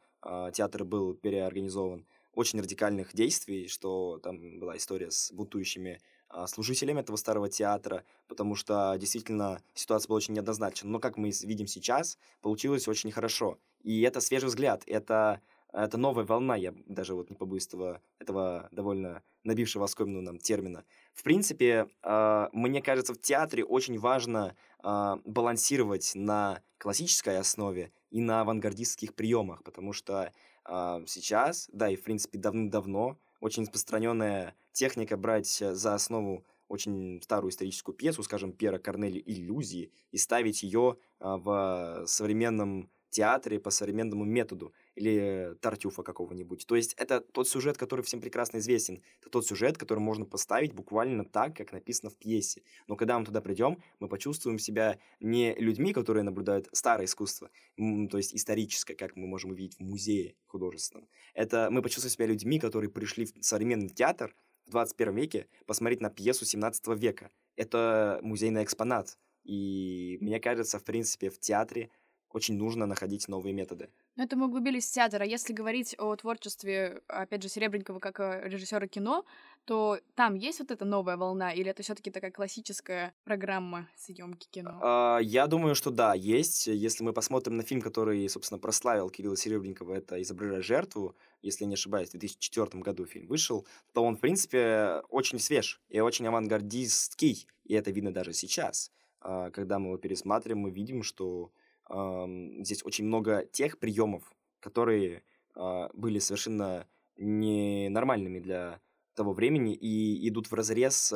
театр 0.53 0.83
был 0.83 1.13
переорганизован, 1.13 2.05
очень 2.33 2.61
радикальных 2.61 3.13
действий, 3.13 3.67
что 3.67 4.19
там 4.23 4.59
была 4.59 4.77
история 4.77 5.11
с 5.11 5.31
бунтующими 5.31 5.99
а, 6.29 6.47
служителями 6.47 6.99
этого 6.99 7.17
старого 7.17 7.49
театра, 7.49 8.03
потому 8.27 8.55
что 8.55 8.95
действительно 8.99 9.61
ситуация 9.73 10.07
была 10.09 10.17
очень 10.17 10.35
неоднозначна. 10.35 10.89
Но, 10.89 10.99
как 10.99 11.17
мы 11.17 11.31
видим 11.43 11.67
сейчас, 11.67 12.17
получилось 12.41 12.87
очень 12.87 13.11
хорошо. 13.11 13.57
И 13.81 14.01
это 14.01 14.21
свежий 14.21 14.47
взгляд, 14.47 14.83
это 14.85 15.41
это 15.71 15.97
новая 15.97 16.25
волна, 16.25 16.55
я 16.55 16.73
даже 16.87 17.13
вот 17.13 17.29
не 17.29 17.35
побоюсь 17.35 17.67
этого, 17.67 18.01
этого 18.17 18.67
довольно 18.71 19.21
набившего 19.43 19.85
оскомину 19.85 20.21
нам 20.21 20.39
термина. 20.39 20.83
В 21.13 21.21
принципе, 21.21 21.87
а, 22.01 22.49
мне 22.53 22.81
кажется, 22.81 23.13
в 23.13 23.21
театре 23.21 23.63
очень 23.63 23.99
важно 23.99 24.55
а, 24.79 25.19
балансировать 25.25 26.13
на 26.15 26.61
классической 26.79 27.37
основе 27.37 27.91
и 28.11 28.21
на 28.21 28.41
авангардистских 28.41 29.13
приемах, 29.13 29.63
потому 29.63 29.93
что 29.93 30.31
а, 30.65 31.01
сейчас, 31.07 31.69
да, 31.71 31.89
и 31.89 31.95
в 31.95 32.03
принципе 32.03 32.37
давным-давно 32.37 33.17
очень 33.39 33.63
распространенная 33.63 34.55
техника 34.71 35.17
брать 35.17 35.61
э, 35.61 35.73
за 35.73 35.93
основу 35.93 36.45
очень 36.67 37.21
старую 37.23 37.51
историческую 37.51 37.95
пьесу, 37.95 38.21
скажем, 38.23 38.51
Пьера 38.51 38.77
Корнели 38.77 39.21
«Иллюзии», 39.25 39.91
и 40.11 40.17
ставить 40.17 40.61
ее 40.63 40.97
а, 41.19 41.37
в 41.37 42.05
современном 42.05 42.89
театре 43.09 43.59
по 43.59 43.71
современному 43.71 44.23
методу 44.23 44.73
или 44.95 45.55
Тартюфа 45.61 46.03
какого-нибудь. 46.03 46.65
То 46.67 46.75
есть 46.75 46.93
это 46.95 47.21
тот 47.21 47.47
сюжет, 47.47 47.77
который 47.77 48.01
всем 48.01 48.21
прекрасно 48.21 48.57
известен. 48.57 49.01
Это 49.21 49.29
тот 49.29 49.45
сюжет, 49.45 49.77
который 49.77 49.99
можно 49.99 50.25
поставить 50.25 50.73
буквально 50.73 51.25
так, 51.25 51.55
как 51.55 51.71
написано 51.71 52.09
в 52.09 52.17
пьесе. 52.17 52.63
Но 52.87 52.95
когда 52.95 53.17
мы 53.17 53.25
туда 53.25 53.41
придем, 53.41 53.81
мы 53.99 54.07
почувствуем 54.07 54.59
себя 54.59 54.99
не 55.19 55.55
людьми, 55.55 55.93
которые 55.93 56.23
наблюдают 56.23 56.67
старое 56.73 57.05
искусство, 57.05 57.49
то 57.77 58.17
есть 58.17 58.35
историческое, 58.35 58.95
как 58.95 59.15
мы 59.15 59.27
можем 59.27 59.51
увидеть 59.51 59.77
в 59.77 59.81
музее 59.81 60.35
художественном. 60.47 61.07
Это 61.33 61.69
мы 61.71 61.81
почувствуем 61.81 62.11
себя 62.11 62.25
людьми, 62.25 62.59
которые 62.59 62.89
пришли 62.89 63.25
в 63.25 63.33
современный 63.41 63.89
театр 63.89 64.35
в 64.65 64.71
21 64.71 65.15
веке 65.15 65.47
посмотреть 65.65 66.01
на 66.01 66.09
пьесу 66.09 66.45
17 66.45 66.87
века. 66.99 67.31
Это 67.55 68.19
музейный 68.21 68.63
экспонат. 68.63 69.17
И 69.43 70.17
мне 70.21 70.39
кажется, 70.39 70.77
в 70.77 70.83
принципе, 70.83 71.29
в 71.29 71.39
театре 71.39 71.89
очень 72.29 72.55
нужно 72.55 72.85
находить 72.85 73.27
новые 73.27 73.53
методы. 73.53 73.89
Но 74.19 74.25
это 74.25 74.35
мы 74.35 74.47
углубились 74.47 74.85
в 74.85 74.91
театр. 74.91 75.21
А 75.21 75.25
если 75.25 75.53
говорить 75.53 75.95
о 75.97 76.13
творчестве, 76.13 77.01
опять 77.07 77.41
же, 77.41 77.47
Серебренникова 77.47 77.99
как 77.99 78.19
э, 78.19 78.49
режиссера 78.49 78.85
кино, 78.85 79.23
то 79.63 79.97
там 80.13 80.35
есть 80.35 80.59
вот 80.59 80.71
эта 80.71 80.83
новая 80.83 81.15
волна, 81.15 81.53
или 81.53 81.71
это 81.71 81.83
все-таки 81.83 82.11
такая 82.11 82.29
классическая 82.29 83.13
программа 83.23 83.87
съемки 83.95 84.49
кино? 84.51 84.77
А, 84.81 85.19
Я 85.19 85.47
думаю, 85.47 85.73
что 85.73 85.89
да, 85.89 86.13
есть. 86.15 86.67
Если 86.67 87.01
мы 87.01 87.13
посмотрим 87.13 87.55
на 87.55 87.63
фильм, 87.63 87.79
который, 87.79 88.27
собственно, 88.27 88.59
прославил 88.59 89.09
Кирилла 89.09 89.37
Серебренникова, 89.37 89.93
это 89.93 90.21
«Изображая 90.21 90.61
жертву», 90.61 91.15
если 91.41 91.63
не 91.63 91.75
ошибаюсь, 91.75 92.09
в 92.09 92.17
2004 92.17 92.83
году 92.83 93.05
фильм 93.05 93.27
вышел, 93.27 93.65
то 93.93 94.03
он, 94.03 94.17
в 94.17 94.19
принципе, 94.19 95.01
очень 95.07 95.39
свеж 95.39 95.79
и 95.87 96.01
очень 96.01 96.27
авангардистский. 96.27 97.47
И 97.63 97.73
это 97.73 97.91
видно 97.91 98.11
даже 98.13 98.33
сейчас. 98.33 98.91
А, 99.21 99.49
Когда 99.51 99.79
мы 99.79 99.87
его 99.87 99.97
пересматриваем, 99.97 100.59
мы 100.59 100.71
видим, 100.71 101.03
что 101.03 101.53
здесь 101.89 102.83
очень 102.83 103.05
много 103.05 103.45
тех 103.51 103.79
приемов, 103.79 104.31
которые 104.59 105.23
а, 105.55 105.89
были 105.93 106.19
совершенно 106.19 106.87
ненормальными 107.17 108.39
для 108.39 108.79
того 109.15 109.33
времени 109.33 109.73
и 109.73 110.27
идут 110.29 110.47
в 110.47 110.53
разрез 110.53 111.13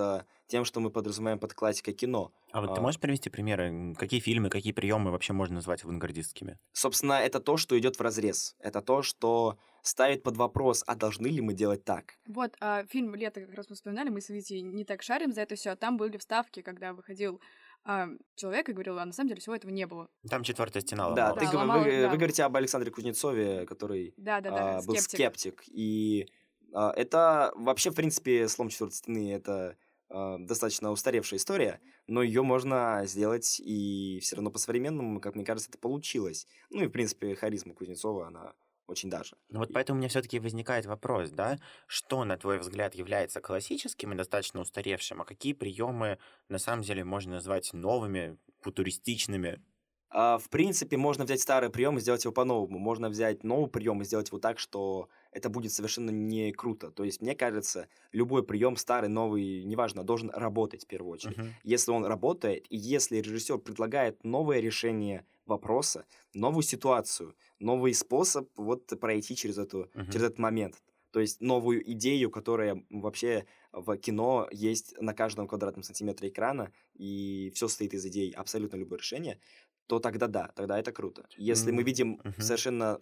тем, 0.47 0.65
что 0.65 0.79
мы 0.79 0.89
подразумеваем 0.89 1.39
под 1.39 1.53
классикой 1.53 1.93
кино. 1.93 2.33
А 2.51 2.62
вот 2.62 2.75
ты 2.75 2.79
а- 2.79 2.83
можешь 2.83 2.99
привести 2.99 3.29
примеры? 3.29 3.95
Какие 3.97 4.19
фильмы, 4.19 4.49
какие 4.49 4.73
приемы 4.73 5.12
вообще 5.12 5.33
можно 5.33 5.55
назвать 5.55 5.83
авангардистскими? 5.83 6.59
Собственно, 6.73 7.13
это 7.13 7.39
то, 7.39 7.57
что 7.57 7.77
идет 7.79 7.97
в 7.97 8.01
разрез. 8.01 8.55
Это 8.59 8.81
то, 8.81 9.01
что 9.01 9.57
ставит 9.81 10.23
под 10.23 10.38
вопрос, 10.38 10.83
а 10.86 10.95
должны 10.95 11.27
ли 11.27 11.41
мы 11.41 11.53
делать 11.53 11.83
так? 11.83 12.15
Вот, 12.27 12.55
а, 12.59 12.86
фильм 12.86 13.15
«Лето» 13.15 13.41
как 13.41 13.55
раз 13.55 13.69
мы 13.69 13.75
вспоминали, 13.75 14.09
мы 14.09 14.21
с 14.21 14.29
Витей 14.29 14.62
не 14.62 14.86
так 14.86 15.01
шарим 15.01 15.31
за 15.31 15.41
это 15.41 15.55
все, 15.55 15.71
а 15.71 15.75
там 15.75 15.97
были 15.97 16.17
вставки, 16.17 16.62
когда 16.62 16.93
выходил 16.93 17.41
а, 17.85 18.07
человек 18.35 18.69
и 18.69 18.73
говорил, 18.73 18.99
а 18.99 19.05
на 19.05 19.11
самом 19.11 19.29
деле 19.29 19.41
всего 19.41 19.55
этого 19.55 19.71
не 19.71 19.85
было. 19.85 20.09
Там 20.29 20.43
четвертая 20.43 20.81
стена 20.81 21.11
да, 21.11 21.29
ломалась. 21.29 21.45
ты 21.45 21.51
Да, 21.51 21.59
ломалось, 21.59 21.85
вы, 21.85 22.01
да. 22.01 22.09
вы 22.09 22.17
говорите 22.17 22.43
об 22.43 22.55
Александре 22.55 22.91
Кузнецове, 22.91 23.65
который 23.65 24.13
Да-да-да, 24.17 24.77
а, 24.77 24.81
был 24.83 24.95
скептик. 24.95 25.59
скептик. 25.59 25.63
И 25.67 26.29
а, 26.73 26.91
это 26.95 27.51
вообще, 27.55 27.91
в 27.91 27.95
принципе, 27.95 28.47
слом 28.47 28.69
четвертой 28.69 28.95
стены 28.95 29.33
это 29.33 29.77
а, 30.09 30.37
достаточно 30.37 30.91
устаревшая 30.91 31.39
история, 31.39 31.81
но 32.07 32.21
ее 32.23 32.41
можно 32.43 33.01
сделать 33.05 33.59
и 33.59 34.19
все 34.21 34.35
равно 34.37 34.51
по-современному, 34.51 35.19
как 35.19 35.35
мне 35.35 35.43
кажется, 35.43 35.69
это 35.69 35.77
получилось. 35.77 36.47
Ну 36.69 36.83
и, 36.83 36.87
в 36.87 36.91
принципе, 36.91 37.35
харизма 37.35 37.73
Кузнецова, 37.73 38.27
она 38.27 38.53
очень 38.87 39.09
даже. 39.09 39.35
Ну 39.49 39.59
Вот 39.59 39.71
поэтому 39.71 39.97
у 39.97 39.99
меня 39.99 40.09
все-таки 40.09 40.39
возникает 40.39 40.85
вопрос, 40.85 41.29
да, 41.29 41.59
что, 41.87 42.25
на 42.25 42.37
твой 42.37 42.57
взгляд, 42.59 42.95
является 42.95 43.39
классическим 43.41 44.11
и 44.13 44.15
достаточно 44.15 44.59
устаревшим, 44.61 45.21
а 45.21 45.25
какие 45.25 45.53
приемы 45.53 46.17
на 46.49 46.57
самом 46.57 46.81
деле 46.83 47.03
можно 47.03 47.33
назвать 47.35 47.71
новыми, 47.73 48.37
футуристичными? 48.61 49.63
А, 50.09 50.37
В 50.37 50.49
принципе, 50.49 50.95
можно 50.97 51.23
взять 51.25 51.41
старый 51.41 51.69
прием 51.71 51.97
и 51.97 52.01
сделать 52.01 52.23
его 52.23 52.33
по-новому. 52.33 52.77
Можно 52.77 53.09
взять 53.09 53.43
новый 53.43 53.69
прием 53.69 54.01
и 54.01 54.05
сделать 54.05 54.27
его 54.29 54.37
так, 54.39 54.59
что 54.59 55.09
это 55.31 55.49
будет 55.49 55.71
совершенно 55.73 56.11
не 56.11 56.51
круто. 56.51 56.91
То 56.91 57.03
есть, 57.03 57.21
мне 57.21 57.35
кажется, 57.35 57.87
любой 58.11 58.43
прием, 58.45 58.75
старый, 58.77 59.09
новый, 59.09 59.63
неважно, 59.63 60.03
должен 60.03 60.29
работать 60.29 60.83
в 60.83 60.87
первую 60.87 61.11
очередь. 61.13 61.37
Мгм. 61.37 61.57
Если 61.63 61.91
он 61.91 62.05
работает, 62.05 62.67
и 62.69 62.77
если 62.77 63.17
режиссер 63.17 63.57
предлагает 63.59 64.23
новое 64.23 64.59
решение 64.59 65.25
вопроса, 65.45 66.06
новую 66.34 66.63
ситуацию, 66.63 67.36
новый 67.60 67.93
способ 67.93 68.49
вот 68.58 68.88
пройти 68.99 69.36
через, 69.36 69.58
эту, 69.58 69.91
Мгм. 69.93 70.10
через 70.10 70.25
этот 70.27 70.39
момент. 70.39 70.84
То 71.12 71.19
есть 71.19 71.41
новую 71.41 71.88
идею, 71.93 72.32
которая 72.32 72.84
вообще 72.89 73.45
в 73.71 73.95
кино 73.97 74.47
есть 74.51 74.99
на 74.99 75.13
каждом 75.13 75.47
квадратном 75.47 75.84
сантиметре 75.84 76.29
экрана, 76.29 76.71
и 76.95 77.51
все 77.53 77.67
состоит 77.67 77.93
из 77.93 78.06
идей, 78.08 78.32
абсолютно 78.32 78.77
любое 78.77 78.97
решение, 78.99 79.39
то 79.88 79.99
тогда 79.99 80.27
да, 80.27 80.47
тогда 80.56 80.79
это 80.79 80.91
круто. 80.91 81.27
Если 81.38 81.71
мы 81.71 81.84
М, 81.84 81.84
видим 81.84 82.23
мгм. 82.23 82.34
совершенно 82.38 82.97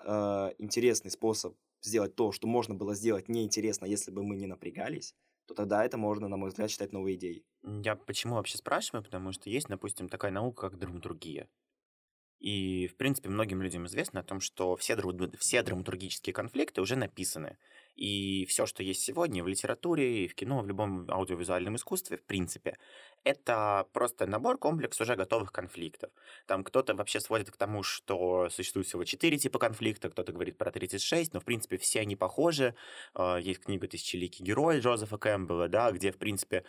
э, 0.52 0.56
интересный 0.58 1.12
способ 1.12 1.56
сделать 1.82 2.16
то, 2.16 2.32
что 2.32 2.48
можно 2.48 2.76
было 2.76 2.96
сделать 2.96 3.30
неинтересно, 3.30 3.86
если 3.86 4.12
бы 4.12 4.24
мы 4.24 4.36
не 4.36 4.48
напрягались, 4.48 5.16
то 5.46 5.54
тогда 5.54 5.86
это 5.86 5.98
можно, 5.98 6.28
на 6.28 6.38
мой 6.38 6.50
взгляд, 6.50 6.70
считать 6.70 6.92
новой 6.92 7.16
идеей. 7.16 7.46
Я 7.64 7.96
почему 7.96 8.36
вообще 8.36 8.58
спрашиваю? 8.60 9.04
Потому 9.04 9.32
что 9.32 9.50
есть, 9.50 9.68
допустим, 9.68 10.10
такая 10.10 10.32
наука, 10.32 10.70
как 10.70 10.78
драматургия. 10.80 11.50
И, 12.42 12.88
в 12.88 12.96
принципе, 12.96 13.30
многим 13.30 13.62
людям 13.62 13.86
известно 13.86 14.22
о 14.22 14.24
том, 14.24 14.42
что 14.42 14.76
все, 14.76 14.98
все 15.38 15.62
драматургические 15.62 16.34
конфликты 16.34 16.82
уже 16.82 16.96
написаны. 16.96 17.58
И 17.96 18.46
все, 18.48 18.66
что 18.66 18.84
есть 18.84 19.02
сегодня 19.02 19.44
в 19.44 19.48
литературе, 19.48 20.26
и 20.26 20.28
в 20.28 20.36
кино, 20.36 20.62
в 20.62 20.68
любом 20.68 21.10
аудиовизуальном 21.10 21.76
искусстве, 21.76 22.18
в 22.18 22.24
принципе, 22.24 22.78
это 23.24 23.86
просто 23.94 24.26
набор, 24.26 24.58
комплекс 24.58 25.00
уже 25.00 25.16
готовых 25.16 25.52
конфликтов. 25.52 26.12
Там 26.48 26.64
кто-то 26.64 26.96
вообще 26.96 27.20
сводит 27.20 27.52
к 27.52 27.58
тому, 27.58 27.84
что 27.84 28.50
существует 28.50 28.88
всего 28.88 29.04
4 29.04 29.38
типа 29.38 29.60
конфликта, 29.60 30.10
кто-то 30.10 30.32
говорит 30.32 30.58
про 30.58 30.72
36, 30.72 31.34
но, 31.34 31.40
в 31.40 31.46
принципе, 31.46 31.78
все 31.78 32.00
они 32.02 32.16
похожи. 32.16 32.76
А, 33.14 33.38
Есть 33.38 33.62
книга 33.62 33.88
«Тысячеликий 33.88 34.44
герой» 34.44 34.80
Джозефа 34.80 35.18
Кэмпбелла, 35.18 35.68
да, 35.68 35.92
где, 35.92 36.12
в 36.12 36.18
принципе, 36.18 36.64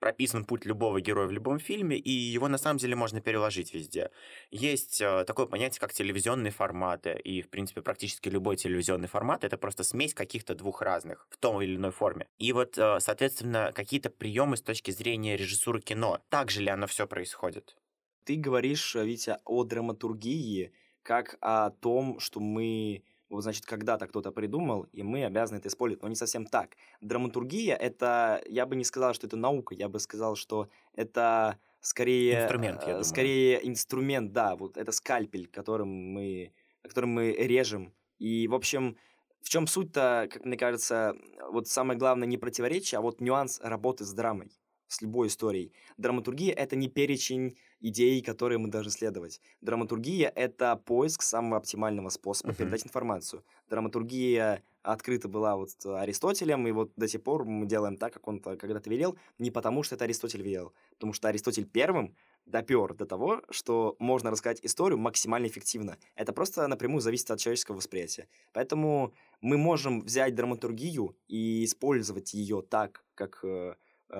прописан 0.00 0.44
путь 0.44 0.64
любого 0.64 1.00
героя 1.00 1.26
в 1.26 1.32
любом 1.32 1.58
фильме, 1.58 1.96
и 1.96 2.10
его 2.10 2.48
на 2.48 2.58
самом 2.58 2.78
деле 2.78 2.96
можно 2.96 3.20
переложить 3.20 3.72
везде. 3.74 4.10
Есть 4.50 5.00
э, 5.00 5.24
такое 5.24 5.46
понятие, 5.46 5.80
как 5.80 5.92
телевизионные 5.92 6.50
форматы, 6.50 7.12
и, 7.12 7.42
в 7.42 7.48
принципе, 7.48 7.82
практически 7.82 8.28
любой 8.28 8.56
телевизионный 8.56 9.08
формат— 9.08 9.44
это 9.44 9.56
просто 9.56 9.84
смесь 9.84 10.14
каких-то 10.14 10.54
двух 10.54 10.71
разных 10.80 11.26
в 11.28 11.36
той 11.36 11.66
или 11.66 11.76
иной 11.76 11.90
форме. 11.90 12.28
И 12.38 12.52
вот, 12.52 12.78
э, 12.78 13.00
соответственно, 13.00 13.72
какие-то 13.74 14.08
приемы 14.08 14.56
с 14.56 14.62
точки 14.62 14.90
зрения 14.92 15.36
режиссуры 15.36 15.80
кино. 15.80 16.20
Так 16.30 16.50
же 16.50 16.62
ли 16.62 16.70
оно 16.70 16.86
все 16.86 17.06
происходит? 17.06 17.76
Ты 18.24 18.36
говоришь, 18.36 18.96
э, 18.96 19.04
Витя, 19.04 19.38
о 19.44 19.64
драматургии, 19.64 20.72
как 21.02 21.36
о 21.40 21.70
том, 21.70 22.20
что 22.20 22.40
мы 22.40 23.02
Вот, 23.32 23.42
значит, 23.44 23.64
когда-то 23.64 24.06
кто-то 24.06 24.30
придумал, 24.30 24.86
и 24.92 25.02
мы 25.02 25.24
обязаны 25.24 25.56
это 25.56 25.68
использовать. 25.68 26.02
Но 26.02 26.08
не 26.08 26.16
совсем 26.16 26.44
так. 26.44 26.76
Драматургия— 27.00 27.74
это, 27.80 28.42
я 28.46 28.66
бы 28.66 28.76
не 28.76 28.84
сказал, 28.84 29.14
что 29.14 29.26
это 29.26 29.38
наука, 29.38 29.74
я 29.74 29.88
бы 29.88 29.98
сказал, 30.00 30.36
что 30.36 30.68
это 30.94 31.58
скорее... 31.80 32.42
Инструмент, 32.42 32.82
я 32.82 32.88
э, 32.88 32.90
думаю. 32.90 33.04
Скорее 33.04 33.66
инструмент, 33.66 34.32
да, 34.32 34.54
вот 34.54 34.76
это 34.76 34.92
скальпель, 34.92 35.46
которым 35.46 35.88
мы, 35.88 36.52
которым 36.82 37.08
мы 37.10 37.32
режем. 37.32 37.94
И, 38.18 38.46
в 38.48 38.54
общем, 38.54 38.98
в 39.42 39.48
чем 39.48 39.66
суть-то, 39.66 40.28
как 40.30 40.44
мне 40.44 40.56
кажется, 40.56 41.14
вот 41.50 41.68
самое 41.68 41.98
главное 41.98 42.26
не 42.28 42.38
противоречие, 42.38 42.98
а 42.98 43.02
вот 43.02 43.20
нюанс 43.20 43.60
работы 43.60 44.04
с 44.04 44.12
драмой, 44.12 44.50
с 44.88 45.02
любой 45.02 45.28
историей. 45.28 45.72
Драматургия— 45.96 46.54
это 46.56 46.76
не 46.76 46.88
перечень 46.88 47.56
идей, 47.80 48.22
которые 48.22 48.58
мы 48.58 48.68
должны 48.68 48.90
следовать. 48.92 49.40
Драматургия— 49.60 50.28
это 50.36 50.76
поиск 50.76 51.22
самого 51.22 51.56
оптимального 51.56 52.10
способа 52.10 52.50
Мгм. 52.50 52.56
передать 52.56 52.84
информацию. 52.86 53.44
Драматургия 53.68 54.62
открыта 54.82 55.28
была 55.28 55.56
вот 55.56 55.70
Аристотелем, 55.84 56.66
и 56.66 56.72
вот 56.72 56.92
до 56.96 57.08
сих 57.08 57.22
пор 57.22 57.44
мы 57.44 57.66
делаем 57.66 57.96
так, 57.96 58.12
как 58.12 58.26
он 58.28 58.40
то 58.40 58.56
когда-то 58.56 58.90
велел, 58.90 59.16
не 59.38 59.50
потому 59.50 59.82
что 59.82 59.94
это 59.94 60.04
Аристотель 60.04 60.42
велел, 60.42 60.72
потому 60.90 61.12
что 61.12 61.28
Аристотель 61.28 61.66
первым 61.66 62.14
допер 62.46 62.94
до 62.94 63.06
того, 63.06 63.42
что 63.50 63.96
можно 63.98 64.30
рассказать 64.30 64.60
историю 64.62 64.98
максимально 64.98 65.46
эффективно. 65.46 65.98
Это 66.14 66.32
просто 66.32 66.66
напрямую 66.66 67.00
зависит 67.00 67.30
от 67.30 67.40
человеческого 67.40 67.76
восприятия. 67.76 68.28
Поэтому 68.52 69.14
мы 69.40 69.56
можем 69.56 70.00
взять 70.00 70.34
драматургию 70.34 71.16
и 71.28 71.64
использовать 71.64 72.34
ее 72.34 72.62
так, 72.62 73.04
как 73.14 73.40
э, 73.44 73.74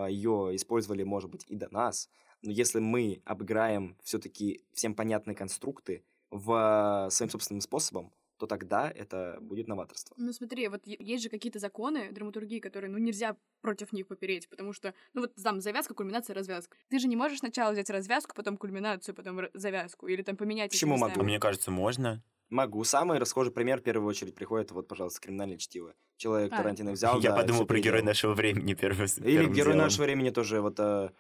ее 0.09 0.51
использовали, 0.55 1.03
может 1.03 1.31
быть, 1.31 1.45
и 1.49 1.57
до 1.57 1.73
нас. 1.73 2.09
Но 2.43 2.51
если 2.51 2.81
мы 2.81 3.23
обыграем 3.25 3.97
все-таки 4.03 4.63
всем 4.73 4.95
понятные 4.95 5.35
конструкты 5.35 6.05
в, 6.31 7.09
своим 7.11 7.31
собственным 7.31 7.61
способом, 7.61 8.13
то 8.43 8.49
тогда 8.49 8.91
это 8.91 9.39
будет 9.41 9.69
новаторство. 9.69 10.17
Ну 10.19 10.33
смотри, 10.33 10.67
вот 10.67 10.81
есть 10.85 11.23
же 11.23 11.29
какие-то 11.29 11.61
законы 11.61 12.11
драматургии, 12.11 12.59
которые, 12.59 12.91
ну, 12.91 12.99
нельзя 12.99 13.37
против 13.61 13.93
них 13.93 14.09
попереть, 14.09 14.49
потому 14.49 14.73
что, 14.73 14.95
ну 15.15 15.21
вот 15.21 15.35
там 15.37 15.61
завязка, 15.61 15.95
кульминация, 15.95 16.35
развязка. 16.35 16.77
Ты 16.89 16.99
же 16.99 17.07
не 17.07 17.15
можешь 17.15 17.39
сначала 17.39 17.71
взять 17.71 17.89
развязку, 17.89 18.35
потом 18.35 18.57
кульминацию, 18.57 19.15
потом 19.15 19.43
завязку, 19.55 20.09
или 20.09 20.23
там 20.23 20.37
поменять 20.37 20.73
Почему 20.73 20.95
местами. 20.95 21.11
могу? 21.13 21.23
Мне 21.25 21.39
кажется, 21.39 21.71
можно. 21.71 22.25
Могу. 22.51 22.83
Самый 22.83 23.21
расхожий 23.21 23.53
пример 23.53 23.79
в 23.79 23.85
первую 23.85 24.09
очередь 24.09 24.35
приходит, 24.35 24.73
вот, 24.73 24.89
пожалуйста, 24.89 25.21
криминальное 25.21 25.57
чтиво. 25.59 25.95
Человек 26.17 26.53
А. 26.53 26.57
Тарантино 26.57 26.91
взял, 26.91 27.21
Я 27.21 27.31
да, 27.31 27.37
подумал 27.37 27.65
про 27.65 27.77
героя 27.79 28.01
переделал. 28.01 28.07
нашего 28.07 28.35
времени 28.35 28.75
первым 28.75 29.05
Или 29.07 29.23
первым 29.37 29.53
герой 29.53 29.73
делом. 29.75 29.79
нашего 29.87 30.05
времени 30.07 30.31
тоже. 30.31 30.61
Вот, 30.61 30.81
э, 30.81 31.11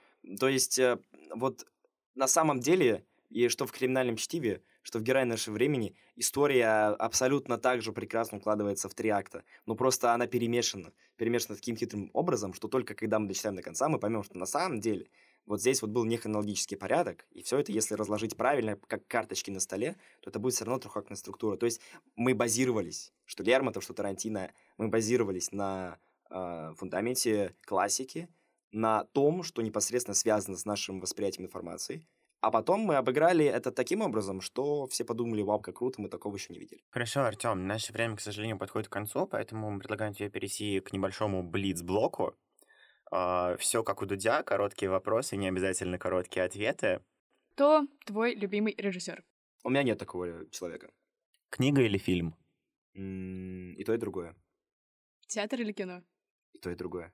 то 0.41 0.49
есть, 0.49 0.81
э, 0.81 0.99
вот 1.37 1.67
на 2.17 2.27
самом 2.27 2.59
деле, 2.59 3.07
и 3.31 3.47
что 3.47 3.65
в 3.65 3.71
криминальном 3.71 4.17
чтиве, 4.17 4.61
что 4.83 4.99
в 4.99 5.03
герое 5.03 5.25
нашего 5.25 5.55
времени, 5.55 5.97
история 6.17 6.89
абсолютно 6.97 7.59
так 7.59 7.83
же 7.83 7.93
прекрасно 7.93 8.39
укладывается 8.39 8.89
в 8.89 8.95
три 8.95 9.09
акта. 9.09 9.45
Но 9.67 9.75
просто 9.75 10.13
она 10.13 10.27
перемешана. 10.27 10.93
Перемешана 11.17 11.57
таким 11.57 11.77
хитрым 11.77 12.11
образом, 12.13 12.53
что 12.53 12.69
только 12.69 12.95
когда 12.95 13.19
мы 13.19 13.29
дочитаем 13.29 13.57
до 13.57 13.63
конца, 13.63 13.89
мы 13.89 13.99
поймем, 13.99 14.23
что 14.23 14.39
на 14.39 14.47
самом 14.47 14.81
деле 14.81 15.09
вот 15.47 15.61
здесь 15.61 15.83
вот 15.83 15.91
был 15.91 16.05
нехронологический 16.05 16.77
порядок, 16.77 17.27
и 17.33 17.43
все 17.43 17.59
это, 17.59 17.73
если 17.73 17.95
разложить 17.95 18.37
правильно, 18.37 18.79
как 18.87 19.07
карточки 19.09 19.51
на 19.51 19.61
столе, 19.61 19.97
то 20.21 20.31
это 20.31 20.39
будет 20.39 20.55
все 20.55 20.65
равно 20.65 20.79
трехактная 20.79 21.17
структура. 21.17 21.57
То 21.57 21.67
есть 21.67 21.81
мы 22.15 22.35
базировались, 22.35 23.13
что 23.25 23.43
Лермонтов, 23.43 23.83
что 23.83 23.93
Тарантино, 23.93 24.53
мы 24.79 24.89
базировались 24.89 25.51
на 25.51 25.99
э, 26.31 26.75
фундаменте 26.77 27.57
классики, 27.65 28.29
на 28.71 29.05
том, 29.05 29.43
что 29.43 29.63
непосредственно 29.63 30.15
связано 30.15 30.57
с 30.57 30.65
нашим 30.65 31.01
восприятием 31.01 31.47
информации. 31.47 32.07
А 32.43 32.51
потом 32.51 32.81
мы 32.81 32.97
обыграли 32.97 33.45
это 33.45 33.71
таким 33.71 34.01
образом, 34.03 34.41
что 34.41 34.89
все 34.89 35.05
подумали, 35.05 35.43
вау, 35.43 35.61
как 35.61 35.77
круто, 35.77 36.03
мы 36.03 36.09
такого 36.09 36.35
еще 36.35 36.53
не 36.53 36.59
видели. 36.59 36.83
Хорошо, 36.91 37.23
Артем, 37.23 37.69
наше 37.69 37.93
время, 37.93 38.17
к 38.17 38.21
сожалению, 38.21 38.59
подходит 38.59 38.89
к 38.89 38.93
концу, 38.93 39.29
поэтому 39.29 39.71
мы 39.71 39.79
предлагаем 39.79 40.13
тебе 40.13 40.29
перейти 40.29 40.81
к 40.81 40.93
небольшому 40.93 41.45
блиц-блоку. 41.45 42.37
Все 43.59 43.85
как 43.85 44.03
у 44.03 44.07
Дудя, 44.07 44.43
короткие 44.43 44.91
вопросы, 44.91 45.37
не 45.37 45.47
обязательно 45.47 45.99
короткие 45.99 46.45
ответы. 46.45 47.05
Кто 47.53 47.87
твой 48.07 48.35
любимый 48.35 48.75
режиссер? 48.77 49.23
У 49.63 49.71
меня 49.71 49.85
нет 49.85 49.99
такого 49.99 50.51
человека. 50.51 50.91
Книга 51.49 51.83
или 51.83 51.97
фильм? 51.97 52.35
И 52.95 53.85
то, 53.85 53.95
и 53.95 53.99
другое. 53.99 54.35
Театр 55.29 55.61
или 55.61 55.73
кино? 55.73 56.03
И 56.55 56.59
то, 56.59 56.71
и 56.71 56.75
другое. 56.75 57.13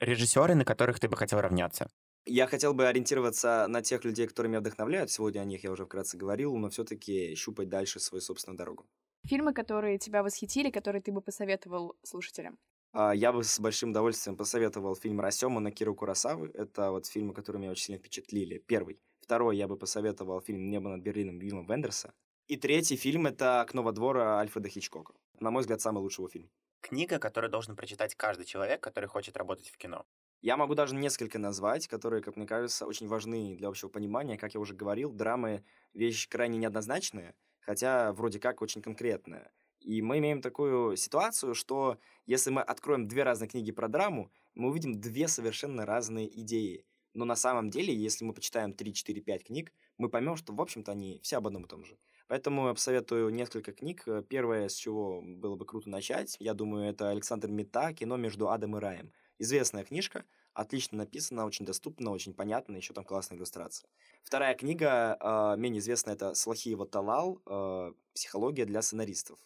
Режиссеры, 0.00 0.54
на 0.54 0.64
которых 0.64 1.00
ты 1.00 1.08
бы 1.08 1.16
хотел 1.16 1.40
равняться? 1.42 1.90
Я 2.26 2.46
хотел 2.46 2.72
бы 2.72 2.86
ориентироваться 2.86 3.66
на 3.68 3.82
тех 3.82 4.04
людей, 4.04 4.26
которые 4.26 4.48
меня 4.50 4.60
вдохновляют. 4.60 5.10
Сегодня 5.10 5.40
о 5.40 5.44
них 5.44 5.62
я 5.62 5.70
уже 5.70 5.84
вкратце 5.84 6.16
говорил, 6.16 6.56
но 6.56 6.70
все-таки 6.70 7.34
щупать 7.34 7.68
дальше 7.68 8.00
свою 8.00 8.22
собственную 8.22 8.56
дорогу. 8.56 8.86
Фильмы, 9.26 9.52
которые 9.52 9.98
тебя 9.98 10.22
восхитили, 10.22 10.70
которые 10.70 11.02
ты 11.02 11.12
бы 11.12 11.20
посоветовал 11.20 11.96
слушателям? 12.02 12.58
А, 12.92 13.14
Я 13.14 13.32
бы 13.32 13.44
с 13.44 13.60
большим 13.60 13.90
удовольствием 13.90 14.36
посоветовал 14.36 14.94
фильм 14.96 15.20
«Расема» 15.20 15.60
на 15.60 15.70
Киру 15.70 15.94
Курасавы. 15.94 16.50
Это 16.54 16.90
вот 16.90 17.06
фильмы, 17.06 17.34
которые 17.34 17.60
меня 17.60 17.72
очень 17.72 17.84
сильно 17.84 17.98
впечатлили. 17.98 18.58
Первый. 18.58 19.00
Второй 19.20 19.56
я 19.56 19.68
бы 19.68 19.76
посоветовал 19.76 20.40
фильм 20.40 20.70
«Небо 20.70 20.88
над 20.88 21.02
Берлином» 21.02 21.38
Вилма 21.38 21.66
Вендерса. 21.66 22.14
И 22.46 22.56
третий 22.56 22.96
фильм— 22.96 23.26
это 23.26 23.60
«Окно 23.60 23.82
во 23.82 23.92
двора» 23.92 24.38
Альфреда 24.38 24.68
Хичкока. 24.68 25.14
На 25.40 25.50
мой 25.50 25.60
взгляд, 25.60 25.80
самый 25.80 26.00
лучший 26.00 26.20
его 26.20 26.28
фильм. 26.28 26.50
Книга, 26.80 27.18
которую 27.18 27.50
должен 27.50 27.76
прочитать 27.76 28.14
каждый 28.14 28.44
человек, 28.44 28.82
который 28.82 29.06
хочет 29.06 29.36
работать 29.36 29.68
в 29.68 29.76
кино. 29.78 30.04
Я 30.40 30.56
могу 30.56 30.74
даже 30.74 30.94
несколько 30.94 31.38
назвать, 31.38 31.88
которые, 31.88 32.22
как 32.22 32.36
мне 32.36 32.46
кажется, 32.46 32.86
очень 32.86 33.08
важны 33.08 33.56
для 33.56 33.68
общего 33.68 33.88
понимания. 33.88 34.36
Как 34.36 34.54
я 34.54 34.60
уже 34.60 34.74
говорил, 34.74 35.12
драмы— 35.12 35.64
вещь 35.94 36.28
крайне 36.28 36.58
неоднозначная, 36.58 37.34
хотя 37.60 38.12
вроде 38.12 38.38
как 38.38 38.60
очень 38.60 38.82
конкретная. 38.82 39.50
И 39.80 40.00
мы 40.00 40.18
имеем 40.18 40.40
такую 40.40 40.96
ситуацию, 40.96 41.54
что 41.54 41.98
если 42.26 42.50
мы 42.50 42.62
откроем 42.62 43.06
две 43.06 43.22
разные 43.22 43.48
книги 43.48 43.70
про 43.70 43.88
драму, 43.88 44.30
мы 44.54 44.70
увидим 44.70 45.00
две 45.00 45.28
совершенно 45.28 45.84
разные 45.84 46.28
идеи. 46.40 46.86
Но 47.12 47.24
на 47.24 47.36
самом 47.36 47.70
деле, 47.70 47.94
если 47.94 48.24
мы 48.24 48.32
почитаем 48.32 48.72
3, 48.72 48.92
4, 48.92 49.20
5 49.20 49.44
книг, 49.44 49.72
мы 49.98 50.08
поймем, 50.08 50.36
что, 50.36 50.52
в 50.52 50.60
общем-то, 50.60 50.92
они 50.92 51.20
все 51.22 51.36
об 51.36 51.46
одном 51.46 51.64
и 51.64 51.68
том 51.68 51.84
же. 51.84 51.96
Поэтому 52.26 52.68
я 52.68 52.74
посоветую 52.74 53.30
несколько 53.30 53.72
книг. 53.72 54.04
Первое, 54.28 54.68
с 54.68 54.74
чего 54.74 55.22
было 55.22 55.54
бы 55.54 55.64
круто 55.66 55.88
начать, 55.90 56.36
я 56.40 56.54
думаю, 56.54 56.88
это 56.88 57.10
Александр 57.10 57.50
Мета 57.50 57.92
«Кино 57.92 58.16
между 58.16 58.48
адом 58.48 58.76
и 58.76 58.80
раем». 58.80 59.12
Известная 59.38 59.84
книжка, 59.84 60.24
отлично 60.52 60.98
написана, 60.98 61.44
очень 61.44 61.66
доступна, 61.66 62.12
очень 62.12 62.34
понятна, 62.34 62.76
еще 62.76 62.94
там 62.94 63.04
классная 63.04 63.36
иллюстрация. 63.36 63.88
Вторая 64.22 64.54
книга, 64.54 65.16
э, 65.20 65.58
менее 65.58 65.80
известная, 65.80 66.14
это 66.14 66.34
Слахиева 66.34 66.86
Талал 66.86 67.42
э, 67.46 67.92
«Психология 68.14 68.64
для 68.64 68.80
сценаристов». 68.80 69.38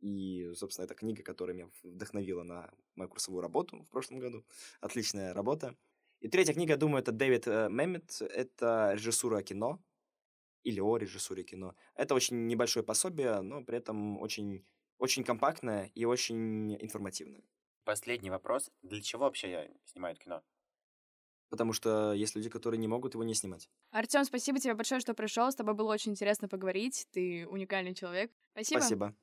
И, 0.00 0.52
собственно, 0.54 0.84
это 0.84 0.94
книга, 0.94 1.22
которая 1.22 1.56
меня 1.56 1.70
вдохновила 1.82 2.42
на 2.42 2.70
мою 2.94 3.08
курсовую 3.08 3.40
работу 3.42 3.82
в 3.84 3.90
прошлом 3.90 4.18
году. 4.18 4.44
Отличная 4.80 5.32
работа. 5.32 5.74
И 6.20 6.28
третья 6.28 6.52
книга, 6.52 6.76
думаю, 6.76 7.02
это 7.02 7.12
Дэвид 7.12 7.46
э. 7.46 7.68
Это 8.30 8.92
режиссура 8.94 9.42
кино. 9.42 9.82
Или 10.62 10.80
о 10.80 10.96
режиссуре 10.96 11.42
кино. 11.42 11.74
Это 11.94 12.14
очень 12.14 12.46
небольшое 12.46 12.84
пособие, 12.84 13.40
но 13.40 13.62
при 13.62 13.78
этом 13.78 14.18
очень, 14.18 14.64
очень 14.98 15.24
компактное 15.24 15.90
и 15.94 16.06
очень 16.06 16.74
информативное. 16.82 17.42
Последний 17.84 18.30
вопрос. 18.30 18.70
Для 18.82 19.00
чего 19.02 19.24
вообще 19.24 19.70
снимают 19.84 20.18
кино? 20.18 20.42
Потому 21.50 21.72
что 21.72 22.12
есть 22.14 22.34
люди, 22.34 22.48
которые 22.48 22.78
не 22.78 22.88
могут 22.88 23.14
его 23.14 23.22
не 23.22 23.34
снимать. 23.34 23.68
Артем, 23.90 24.24
спасибо 24.24 24.58
тебе 24.58 24.74
большое, 24.74 25.00
что 25.00 25.14
пришел. 25.14 25.50
С 25.50 25.54
тобой 25.54 25.74
было 25.74 25.92
очень 25.92 26.12
интересно 26.12 26.48
поговорить. 26.48 27.06
Ты 27.12 27.46
уникальный 27.46 27.94
человек. 27.94 28.32
Спасибо. 28.52 28.80
Спасибо. 28.80 29.14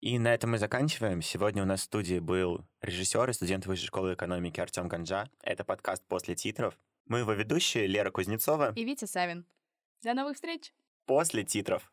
И 0.00 0.18
на 0.18 0.34
этом 0.34 0.50
мы 0.50 0.58
заканчиваем. 0.58 1.22
Сегодня 1.22 1.62
у 1.62 1.66
нас 1.66 1.80
в 1.80 1.84
студии 1.84 2.18
был 2.18 2.60
режиссер 2.82 3.30
и 3.30 3.32
студент 3.32 3.64
Высшей 3.66 3.86
школы 3.86 4.14
экономики 4.14 4.60
Артем 4.60 4.86
Ганджа. 4.86 5.30
Это 5.42 5.64
подкаст 5.64 6.04
«После 6.06 6.34
титров». 6.34 6.78
Мы 7.06 7.20
его 7.20 7.32
ведущие 7.32 7.86
Лера 7.86 8.10
Кузнецова. 8.10 8.74
И 8.76 8.84
Витя 8.84 9.06
Савин. 9.06 9.46
До 10.02 10.12
новых 10.12 10.34
встреч! 10.34 10.74
После 11.06 11.42
титров. 11.44 11.90